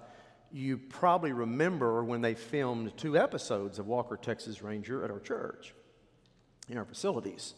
you 0.52 0.78
probably 0.78 1.32
remember 1.32 2.04
when 2.04 2.22
they 2.22 2.34
filmed 2.34 2.96
two 2.98 3.18
episodes 3.18 3.80
of 3.80 3.88
Walker, 3.88 4.18
Texas 4.18 4.62
Ranger 4.62 5.04
at 5.04 5.12
our 5.12 5.20
church, 5.20 5.74
in 6.68 6.78
our 6.78 6.86
facilities. 6.86 7.54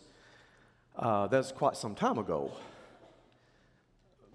Uh, 0.95 1.27
that's 1.27 1.51
quite 1.51 1.77
some 1.77 1.95
time 1.95 2.17
ago. 2.17 2.51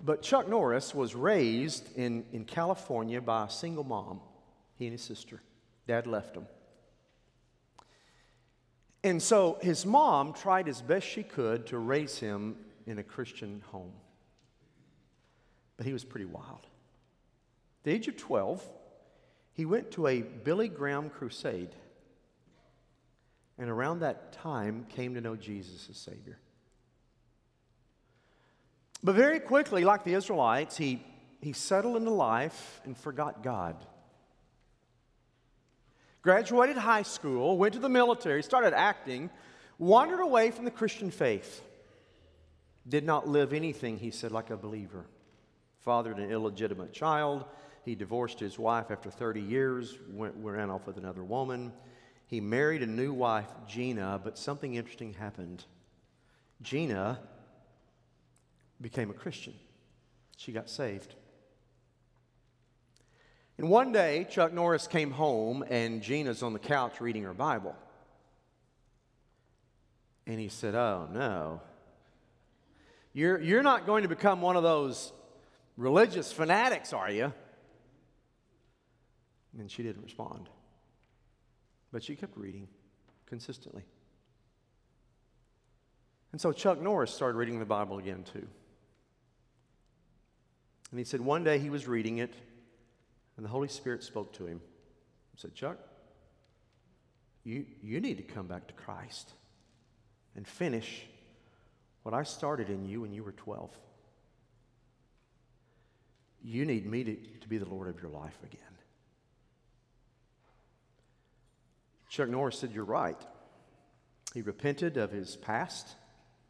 But 0.04 0.22
Chuck 0.22 0.48
Norris 0.48 0.94
was 0.94 1.14
raised 1.14 1.96
in, 1.96 2.24
in 2.32 2.44
California 2.44 3.20
by 3.20 3.46
a 3.46 3.50
single 3.50 3.84
mom, 3.84 4.20
he 4.76 4.86
and 4.86 4.92
his 4.92 5.02
sister. 5.02 5.42
Dad 5.86 6.06
left 6.06 6.36
him. 6.36 6.46
And 9.04 9.22
so 9.22 9.58
his 9.62 9.86
mom 9.86 10.32
tried 10.32 10.68
as 10.68 10.82
best 10.82 11.06
she 11.06 11.22
could 11.22 11.66
to 11.66 11.78
raise 11.78 12.18
him 12.18 12.56
in 12.86 12.98
a 12.98 13.02
Christian 13.02 13.62
home. 13.70 13.92
But 15.76 15.86
he 15.86 15.92
was 15.92 16.04
pretty 16.04 16.26
wild 16.26 16.66
the 17.86 17.92
age 17.92 18.08
of 18.08 18.16
12, 18.16 18.68
he 19.52 19.64
went 19.64 19.92
to 19.92 20.08
a 20.08 20.20
Billy 20.20 20.66
Graham 20.66 21.08
crusade. 21.08 21.68
And 23.58 23.70
around 23.70 24.00
that 24.00 24.32
time 24.32 24.86
came 24.88 25.14
to 25.14 25.20
know 25.20 25.36
Jesus 25.36 25.86
as 25.88 25.96
Savior. 25.96 26.40
But 29.04 29.14
very 29.14 29.38
quickly, 29.38 29.84
like 29.84 30.02
the 30.02 30.14
Israelites, 30.14 30.76
he, 30.76 31.00
he 31.40 31.52
settled 31.52 31.96
into 31.96 32.10
life 32.10 32.80
and 32.84 32.98
forgot 32.98 33.44
God. 33.44 33.76
Graduated 36.22 36.76
high 36.76 37.02
school, 37.02 37.56
went 37.56 37.74
to 37.74 37.78
the 37.78 37.88
military, 37.88 38.42
started 38.42 38.74
acting, 38.74 39.30
wandered 39.78 40.20
away 40.20 40.50
from 40.50 40.64
the 40.64 40.72
Christian 40.72 41.12
faith. 41.12 41.62
Did 42.88 43.04
not 43.04 43.28
live 43.28 43.52
anything, 43.52 43.96
he 43.96 44.10
said, 44.10 44.32
like 44.32 44.50
a 44.50 44.56
believer. 44.56 45.06
Fathered 45.82 46.18
an 46.18 46.32
illegitimate 46.32 46.92
child. 46.92 47.44
He 47.86 47.94
divorced 47.94 48.40
his 48.40 48.58
wife 48.58 48.90
after 48.90 49.12
30 49.12 49.40
years, 49.40 49.96
went, 50.10 50.34
ran 50.38 50.70
off 50.70 50.88
with 50.88 50.96
another 50.96 51.22
woman. 51.22 51.72
He 52.26 52.40
married 52.40 52.82
a 52.82 52.86
new 52.86 53.12
wife, 53.12 53.46
Gena, 53.68 54.20
but 54.22 54.36
something 54.36 54.74
interesting 54.74 55.14
happened. 55.14 55.64
Gena 56.60 57.20
became 58.80 59.08
a 59.08 59.12
Christian. 59.12 59.54
She 60.36 60.50
got 60.50 60.68
saved. 60.68 61.14
And 63.56 63.70
one 63.70 63.92
day, 63.92 64.26
Chuck 64.28 64.52
Norris 64.52 64.88
came 64.88 65.12
home, 65.12 65.64
and 65.70 66.02
Gena's 66.02 66.42
on 66.42 66.54
the 66.54 66.58
couch 66.58 67.00
reading 67.00 67.22
her 67.22 67.34
Bible. 67.34 67.76
And 70.26 70.40
he 70.40 70.48
said, 70.48 70.74
Oh, 70.74 71.08
no. 71.12 71.60
You're, 73.12 73.40
you're 73.40 73.62
not 73.62 73.86
going 73.86 74.02
to 74.02 74.08
become 74.08 74.42
one 74.42 74.56
of 74.56 74.64
those 74.64 75.12
religious 75.76 76.32
fanatics, 76.32 76.92
are 76.92 77.12
you? 77.12 77.32
And 79.58 79.70
she 79.70 79.82
didn't 79.82 80.02
respond. 80.02 80.48
But 81.92 82.02
she 82.02 82.14
kept 82.14 82.36
reading 82.36 82.68
consistently. 83.26 83.84
And 86.32 86.40
so 86.40 86.52
Chuck 86.52 86.80
Norris 86.80 87.10
started 87.10 87.38
reading 87.38 87.58
the 87.58 87.64
Bible 87.64 87.98
again, 87.98 88.24
too. 88.32 88.46
And 90.90 90.98
he 90.98 91.04
said 91.04 91.20
one 91.20 91.44
day 91.44 91.58
he 91.58 91.70
was 91.70 91.88
reading 91.88 92.18
it, 92.18 92.34
and 93.36 93.44
the 93.44 93.50
Holy 93.50 93.68
Spirit 93.68 94.02
spoke 94.02 94.32
to 94.34 94.46
him. 94.46 94.60
Said, 95.36 95.54
Chuck, 95.54 95.76
you, 97.44 97.66
you 97.82 98.00
need 98.00 98.16
to 98.16 98.22
come 98.22 98.46
back 98.46 98.66
to 98.68 98.74
Christ 98.74 99.32
and 100.34 100.46
finish 100.46 101.04
what 102.02 102.14
I 102.14 102.22
started 102.22 102.70
in 102.70 102.86
you 102.88 103.02
when 103.02 103.12
you 103.12 103.22
were 103.22 103.32
12. 103.32 103.70
You 106.42 106.64
need 106.64 106.86
me 106.86 107.04
to, 107.04 107.16
to 107.40 107.48
be 107.48 107.58
the 107.58 107.68
Lord 107.68 107.88
of 107.88 108.00
your 108.00 108.10
life 108.10 108.38
again. 108.44 108.60
Chuck 112.08 112.28
Norris 112.28 112.58
said, 112.58 112.72
You're 112.72 112.84
right. 112.84 113.20
He 114.34 114.42
repented 114.42 114.96
of 114.96 115.10
his 115.10 115.36
past, 115.36 115.94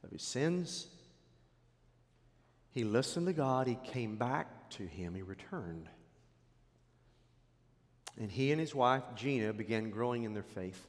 of 0.03 0.11
his 0.11 0.23
sins, 0.23 0.89
he 2.77 2.85
listened 2.85 3.27
to 3.27 3.33
God, 3.33 3.67
he 3.67 3.79
came 3.85 4.17
back 4.17 4.69
to 4.73 4.83
him, 4.85 5.15
he 5.15 5.23
returned. 5.23 5.89
And 8.21 8.31
he 8.31 8.53
and 8.53 8.61
his 8.61 8.75
wife, 8.75 9.03
Gena, 9.15 9.55
began 9.55 9.89
growing 9.89 10.25
in 10.25 10.35
their 10.35 10.43
faith. 10.43 10.87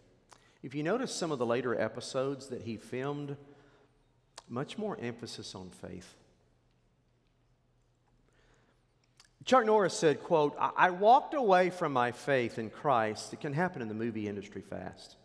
If 0.62 0.76
you 0.76 0.84
notice 0.84 1.16
some 1.16 1.32
of 1.32 1.40
the 1.40 1.46
later 1.46 1.80
episodes 1.80 2.48
that 2.48 2.64
he 2.64 2.76
filmed, 2.76 3.38
much 4.50 4.78
more 4.78 5.00
emphasis 5.00 5.56
on 5.56 5.70
faith. 5.70 6.17
Chuck 9.48 9.66
Norris 9.66 9.94
said, 9.94 10.22
quote, 10.24 10.58
I 10.60 10.90
walked 10.90 11.34
away 11.34 11.70
from 11.70 11.94
my 11.94 12.12
faith 12.12 12.60
in 12.60 12.70
Christ. 12.70 13.32
It 13.32 13.40
can 13.40 13.54
happen 13.54 13.82
in 13.82 13.88
the 13.88 13.94
movie 13.94 14.28
industry 14.28 14.62
fast. 14.62 15.16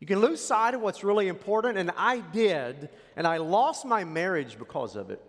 You 0.00 0.06
can 0.08 0.18
lose 0.18 0.40
sight 0.40 0.74
of 0.74 0.80
what's 0.80 1.04
really 1.04 1.28
important, 1.28 1.78
and 1.78 1.92
I 1.96 2.18
did, 2.18 2.88
and 3.14 3.28
I 3.28 3.36
lost 3.36 3.84
my 3.84 4.02
marriage 4.02 4.58
because 4.58 4.96
of 4.96 5.10
it. 5.10 5.22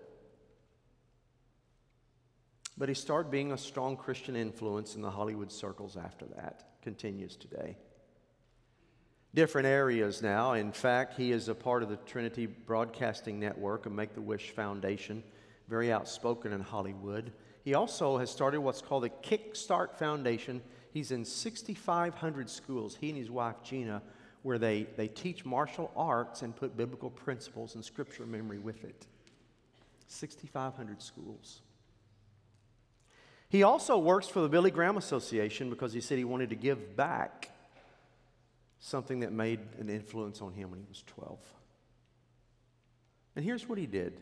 But 2.76 2.90
he 2.90 2.96
started 2.96 3.30
being 3.30 3.52
a 3.52 3.58
strong 3.58 3.96
Christian 3.96 4.36
influence 4.36 4.96
in 4.96 5.04
the 5.04 5.12
Hollywood 5.12 5.52
circles 5.52 5.96
after 5.96 6.26
that. 6.38 6.64
Continues 6.82 7.36
today. 7.36 7.78
Different 9.36 9.68
areas 9.68 10.24
now. 10.24 10.54
In 10.54 10.72
fact, 10.72 11.18
he 11.18 11.32
is 11.32 11.50
a 11.50 11.54
part 11.54 11.84
of 11.84 11.90
the 11.90 11.98
Trinity 11.98 12.48
Broadcasting 12.48 13.40
Network 13.40 13.86
and 13.86 13.96
Make 13.96 14.16
the 14.16 14.22
Wish 14.22 14.50
Foundation, 14.50 15.22
very 15.68 15.92
outspoken 15.92 16.52
in 16.52 16.62
Hollywood. 16.62 17.32
He 17.64 17.74
also 17.74 18.18
has 18.18 18.30
started 18.30 18.62
what's 18.62 18.82
called 18.82 19.04
the 19.04 19.10
Kickstart 19.10 19.96
Foundation. 19.96 20.62
He's 20.94 21.12
in 21.12 21.26
6,500 21.26 22.50
schools, 22.50 22.98
he 23.00 23.10
and 23.10 23.18
his 23.18 23.30
wife 23.30 23.58
Gena, 23.64 24.02
where 24.42 24.58
they, 24.58 24.88
they 24.98 25.08
teach 25.08 25.46
martial 25.46 25.92
arts 25.96 26.42
and 26.42 26.56
put 26.56 26.76
biblical 26.76 27.10
principles 27.10 27.76
and 27.76 27.86
scripture 27.86 28.26
memory 28.26 28.58
with 28.58 28.84
it. 28.84 29.06
6,500 30.08 31.02
schools. 31.02 31.62
He 33.50 33.64
also 33.64 33.98
works 33.98 34.28
for 34.28 34.40
the 34.40 34.50
Billy 34.50 34.72
Graham 34.72 34.98
Association 34.98 35.70
because 35.70 35.94
he 35.94 36.02
said 36.02 36.18
he 36.18 36.24
wanted 36.24 36.50
to 36.50 36.56
give 36.56 36.96
back 36.96 37.50
something 38.80 39.20
that 39.20 39.32
made 39.32 39.60
an 39.80 39.90
influence 39.90 40.42
on 40.42 40.54
him 40.54 40.72
when 40.72 40.80
he 40.80 40.86
was 40.88 41.04
12. 41.08 41.38
And 43.36 43.46
here's 43.46 43.70
what 43.70 43.78
he 43.78 43.86
did 43.86 44.22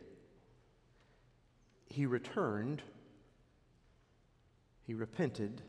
he 1.90 2.06
returned, 2.06 2.82
he 4.90 4.96
repented, 4.96 5.62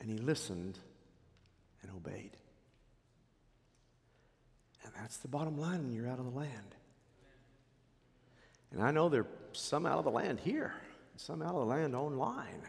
and 0.00 0.08
he 0.08 0.16
listened 0.16 0.78
and 1.82 1.90
obeyed. 1.92 2.34
And 4.82 4.94
that's 4.96 5.18
the 5.18 5.28
bottom 5.28 5.60
line 5.60 5.82
when 5.82 5.92
you're 5.92 6.08
out 6.08 6.18
of 6.18 6.24
the 6.24 6.30
land. 6.38 6.74
And 8.72 8.82
I 8.82 8.90
know 8.90 9.10
there's 9.10 9.26
some 9.52 9.84
out 9.84 9.98
of 9.98 10.04
the 10.04 10.10
land 10.10 10.40
here 10.40 10.72
some 11.16 11.42
out 11.42 11.54
of 11.54 11.60
the 11.60 11.66
land 11.66 11.94
online. 11.94 12.62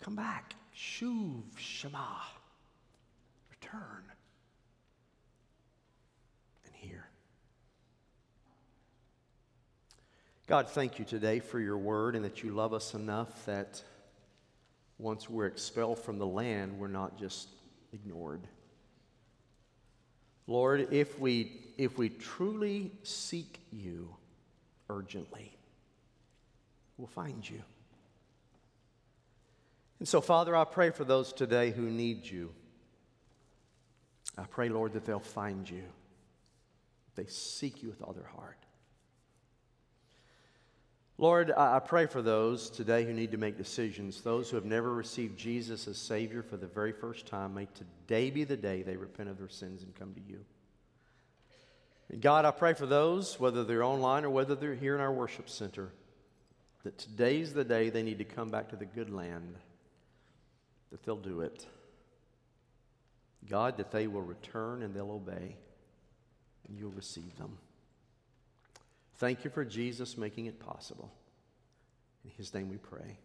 Come 0.00 0.14
back. 0.14 0.54
Shuv 0.72 1.42
Shema. 1.56 1.98
Return. 3.50 4.04
And 6.64 6.74
hear. 6.76 7.08
God, 10.46 10.68
thank 10.68 11.00
you 11.00 11.04
today 11.04 11.40
for 11.40 11.58
your 11.58 11.76
word 11.76 12.14
and 12.14 12.24
that 12.24 12.44
you 12.44 12.52
love 12.52 12.72
us 12.72 12.94
enough 12.94 13.46
that 13.46 13.82
once 14.96 15.28
we're 15.28 15.46
expelled 15.46 15.98
from 15.98 16.18
the 16.18 16.26
land, 16.26 16.78
we're 16.78 16.86
not 16.86 17.18
just 17.18 17.48
ignored. 17.92 18.46
Lord, 20.46 20.92
if 20.92 21.18
we, 21.18 21.64
if 21.76 21.98
we 21.98 22.10
truly 22.10 22.92
seek 23.02 23.58
you 23.72 24.14
urgently, 24.88 25.52
we'll 26.96 27.08
find 27.08 27.48
you. 27.48 27.60
And 29.98 30.06
so, 30.06 30.20
Father, 30.20 30.54
I 30.54 30.62
pray 30.62 30.90
for 30.90 31.02
those 31.02 31.32
today 31.32 31.72
who 31.72 31.90
need 31.90 32.24
you. 32.24 32.52
I 34.38 34.44
pray, 34.44 34.68
Lord, 34.68 34.92
that 34.92 35.04
they'll 35.04 35.18
find 35.18 35.68
you. 35.68 35.82
They 37.16 37.26
seek 37.26 37.82
you 37.82 37.88
with 37.88 38.00
all 38.00 38.12
their 38.12 38.30
heart. 38.36 38.65
Lord, 41.18 41.50
I 41.50 41.78
pray 41.78 42.06
for 42.06 42.20
those 42.20 42.68
today 42.68 43.04
who 43.04 43.12
need 43.12 43.30
to 43.30 43.38
make 43.38 43.56
decisions, 43.56 44.20
those 44.20 44.50
who 44.50 44.56
have 44.56 44.66
never 44.66 44.92
received 44.92 45.38
Jesus 45.38 45.88
as 45.88 45.96
Savior 45.96 46.42
for 46.42 46.58
the 46.58 46.66
very 46.66 46.92
first 46.92 47.26
time. 47.26 47.54
May 47.54 47.68
today 47.74 48.30
be 48.30 48.44
the 48.44 48.56
day 48.56 48.82
they 48.82 48.96
repent 48.96 49.30
of 49.30 49.38
their 49.38 49.48
sins 49.48 49.82
and 49.82 49.94
come 49.94 50.12
to 50.12 50.20
you. 50.20 50.44
And 52.10 52.20
God, 52.20 52.44
I 52.44 52.50
pray 52.50 52.74
for 52.74 52.84
those, 52.84 53.40
whether 53.40 53.64
they're 53.64 53.82
online 53.82 54.24
or 54.24 54.30
whether 54.30 54.54
they're 54.54 54.74
here 54.74 54.94
in 54.94 55.00
our 55.00 55.12
worship 55.12 55.48
center 55.48 55.90
that 56.86 56.98
today's 56.98 57.52
the 57.52 57.64
day 57.64 57.90
they 57.90 58.04
need 58.04 58.18
to 58.18 58.24
come 58.24 58.48
back 58.48 58.68
to 58.68 58.76
the 58.76 58.84
good 58.84 59.10
land, 59.10 59.56
that 60.92 61.02
they'll 61.02 61.16
do 61.16 61.40
it. 61.40 61.66
God, 63.50 63.78
that 63.78 63.90
they 63.90 64.06
will 64.06 64.22
return 64.22 64.82
and 64.82 64.94
they'll 64.94 65.10
obey, 65.10 65.56
and 66.68 66.78
you'll 66.78 66.92
receive 66.92 67.36
them. 67.38 67.58
Thank 69.18 69.44
you 69.44 69.50
for 69.50 69.64
Jesus 69.64 70.18
making 70.18 70.46
it 70.46 70.60
possible. 70.60 71.10
In 72.24 72.30
his 72.36 72.52
name 72.52 72.68
we 72.68 72.76
pray. 72.76 73.18